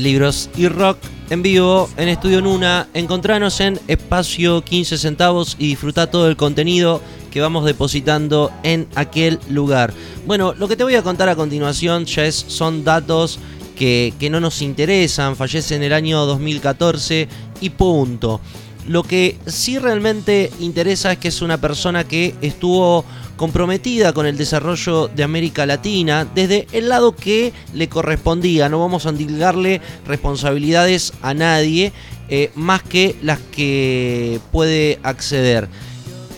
Libros 0.06 0.48
y 0.56 0.68
rock 0.68 0.98
en 1.30 1.42
vivo 1.42 1.90
en 1.96 2.08
Estudio 2.08 2.40
Nuna. 2.40 2.86
Encontranos 2.94 3.58
en 3.58 3.80
espacio 3.88 4.62
15 4.62 4.98
centavos 4.98 5.56
y 5.58 5.66
disfruta 5.66 6.08
todo 6.08 6.28
el 6.28 6.36
contenido 6.36 7.02
que 7.32 7.40
vamos 7.40 7.64
depositando 7.64 8.52
en 8.62 8.86
aquel 8.94 9.40
lugar. 9.48 9.92
Bueno, 10.24 10.54
lo 10.54 10.68
que 10.68 10.76
te 10.76 10.84
voy 10.84 10.94
a 10.94 11.02
contar 11.02 11.28
a 11.28 11.34
continuación 11.34 12.04
ya 12.04 12.24
es, 12.24 12.36
son 12.36 12.84
datos 12.84 13.40
que, 13.74 14.14
que 14.20 14.30
no 14.30 14.38
nos 14.38 14.62
interesan. 14.62 15.34
Fallece 15.34 15.74
en 15.74 15.82
el 15.82 15.92
año 15.92 16.24
2014 16.24 17.26
y 17.60 17.70
punto. 17.70 18.40
Lo 18.88 19.02
que 19.02 19.36
sí 19.46 19.78
realmente 19.78 20.50
interesa 20.60 21.12
es 21.12 21.18
que 21.18 21.28
es 21.28 21.42
una 21.42 21.60
persona 21.60 22.04
que 22.04 22.34
estuvo 22.40 23.04
comprometida 23.36 24.12
con 24.12 24.26
el 24.26 24.36
desarrollo 24.36 25.08
de 25.08 25.24
América 25.24 25.66
Latina 25.66 26.26
desde 26.34 26.66
el 26.72 26.88
lado 26.88 27.14
que 27.14 27.52
le 27.74 27.88
correspondía. 27.88 28.68
No 28.68 28.78
vamos 28.78 29.06
a 29.06 29.10
endilgarle 29.10 29.80
responsabilidades 30.06 31.12
a 31.20 31.34
nadie 31.34 31.92
eh, 32.28 32.50
más 32.54 32.82
que 32.82 33.16
las 33.22 33.40
que 33.40 34.40
puede 34.52 35.00
acceder. 35.02 35.68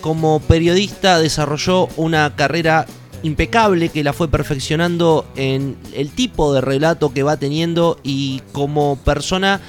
Como 0.00 0.40
periodista 0.40 1.18
desarrolló 1.18 1.88
una 1.96 2.34
carrera 2.34 2.86
impecable 3.22 3.88
que 3.88 4.04
la 4.04 4.12
fue 4.12 4.28
perfeccionando 4.28 5.26
en 5.36 5.76
el 5.92 6.10
tipo 6.10 6.54
de 6.54 6.60
relato 6.60 7.12
que 7.12 7.22
va 7.22 7.36
teniendo 7.36 7.98
y 8.02 8.40
como 8.52 8.96
persona 9.04 9.60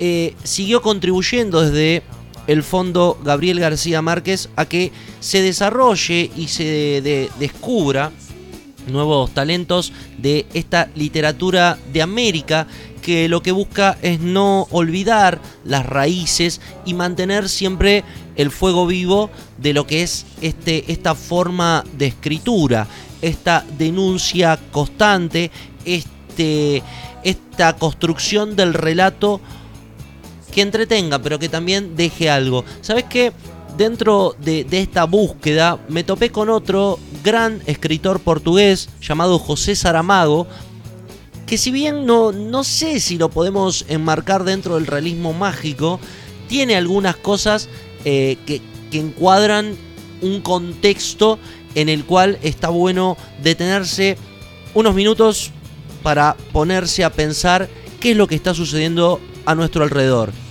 eh, 0.00 0.34
siguió 0.42 0.82
contribuyendo 0.82 1.60
desde 1.60 2.02
el 2.46 2.62
fondo 2.62 3.18
Gabriel 3.24 3.60
García 3.60 4.02
Márquez 4.02 4.48
a 4.56 4.66
que 4.66 4.92
se 5.20 5.42
desarrolle 5.42 6.30
y 6.36 6.48
se 6.48 6.64
de- 7.02 7.30
descubra 7.38 8.10
nuevos 8.86 9.32
talentos 9.32 9.92
de 10.18 10.46
esta 10.52 10.88
literatura 10.94 11.78
de 11.92 12.02
América 12.02 12.66
que 13.00 13.28
lo 13.28 13.42
que 13.42 13.52
busca 13.52 13.98
es 14.02 14.20
no 14.20 14.66
olvidar 14.70 15.40
las 15.64 15.84
raíces 15.86 16.60
y 16.84 16.94
mantener 16.94 17.48
siempre 17.48 18.02
el 18.36 18.50
fuego 18.50 18.86
vivo 18.86 19.30
de 19.58 19.72
lo 19.74 19.86
que 19.86 20.02
es 20.02 20.26
este, 20.40 20.90
esta 20.90 21.14
forma 21.14 21.84
de 21.96 22.06
escritura, 22.06 22.86
esta 23.20 23.64
denuncia 23.78 24.58
constante, 24.72 25.50
este, 25.84 26.82
esta 27.22 27.76
construcción 27.76 28.56
del 28.56 28.74
relato 28.74 29.40
que 30.54 30.62
entretenga, 30.62 31.18
pero 31.18 31.38
que 31.38 31.48
también 31.48 31.96
deje 31.96 32.30
algo. 32.30 32.64
¿Sabes 32.80 33.04
qué? 33.10 33.32
Dentro 33.76 34.36
de, 34.38 34.66
esta 34.70 35.04
búsqueda 35.04 35.80
me 35.88 36.04
topé 36.04 36.30
con 36.30 36.48
otro 36.48 37.00
gran 37.24 37.60
escritor 37.66 38.20
portugués 38.20 38.88
llamado 39.02 39.40
José 39.40 39.74
Saramago, 39.74 40.46
que 41.44 41.58
si 41.58 41.72
bien 41.72 42.06
no, 42.06 42.30
no 42.30 42.62
sé 42.62 43.00
si 43.00 43.18
lo 43.18 43.30
podemos 43.30 43.84
enmarcar 43.88 44.44
dentro 44.44 44.76
del 44.76 44.86
realismo 44.86 45.32
mágico, 45.32 45.98
tiene 46.46 46.76
algunas 46.76 47.16
cosas 47.16 47.68
eh, 48.04 48.36
que, 48.46 48.62
que 48.92 49.00
encuadran 49.00 49.76
un 50.22 50.40
contexto 50.40 51.40
en 51.74 51.88
el 51.88 52.04
cual 52.04 52.38
está 52.42 52.68
bueno 52.68 53.16
detenerse 53.42 54.16
unos 54.72 54.94
minutos 54.94 55.50
para 56.04 56.36
ponerse 56.52 57.02
a 57.02 57.10
pensar 57.10 57.68
qué 57.98 58.12
es 58.12 58.16
lo 58.16 58.28
que 58.28 58.36
está 58.36 58.54
sucediendo 58.54 59.20
a 59.46 59.56
nuestro 59.56 59.82
alrededor. 59.82 60.43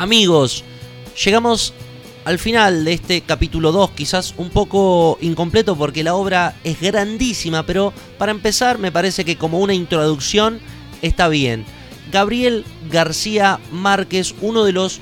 Amigos, 0.00 0.64
llegamos 1.22 1.74
al 2.24 2.38
final 2.38 2.86
de 2.86 2.94
este 2.94 3.20
capítulo 3.20 3.70
2, 3.70 3.90
quizás 3.90 4.32
un 4.38 4.48
poco 4.48 5.18
incompleto 5.20 5.76
porque 5.76 6.02
la 6.02 6.14
obra 6.14 6.56
es 6.64 6.80
grandísima, 6.80 7.66
pero 7.66 7.92
para 8.16 8.32
empezar 8.32 8.78
me 8.78 8.90
parece 8.90 9.26
que 9.26 9.36
como 9.36 9.58
una 9.58 9.74
introducción 9.74 10.58
está 11.02 11.28
bien. 11.28 11.66
Gabriel 12.10 12.64
García 12.90 13.60
Márquez, 13.72 14.34
uno 14.40 14.64
de 14.64 14.72
los 14.72 15.00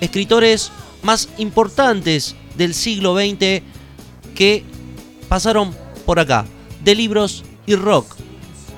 escritores 0.00 0.72
más 1.04 1.28
importantes 1.38 2.34
del 2.56 2.74
siglo 2.74 3.16
XX 3.16 3.62
que 4.34 4.64
pasaron 5.28 5.72
por 6.04 6.18
acá, 6.18 6.44
de 6.82 6.96
libros 6.96 7.44
y 7.66 7.76
rock, 7.76 8.16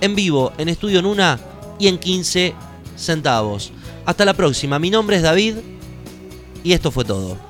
en 0.02 0.14
vivo, 0.14 0.52
en 0.58 0.68
Estudio 0.68 1.00
Nuna 1.00 1.40
y 1.78 1.88
en 1.88 1.96
15 1.96 2.52
centavos. 2.98 3.72
Hasta 4.10 4.24
la 4.24 4.34
próxima, 4.34 4.80
mi 4.80 4.90
nombre 4.90 5.18
es 5.18 5.22
David 5.22 5.58
y 6.64 6.72
esto 6.72 6.90
fue 6.90 7.04
todo. 7.04 7.49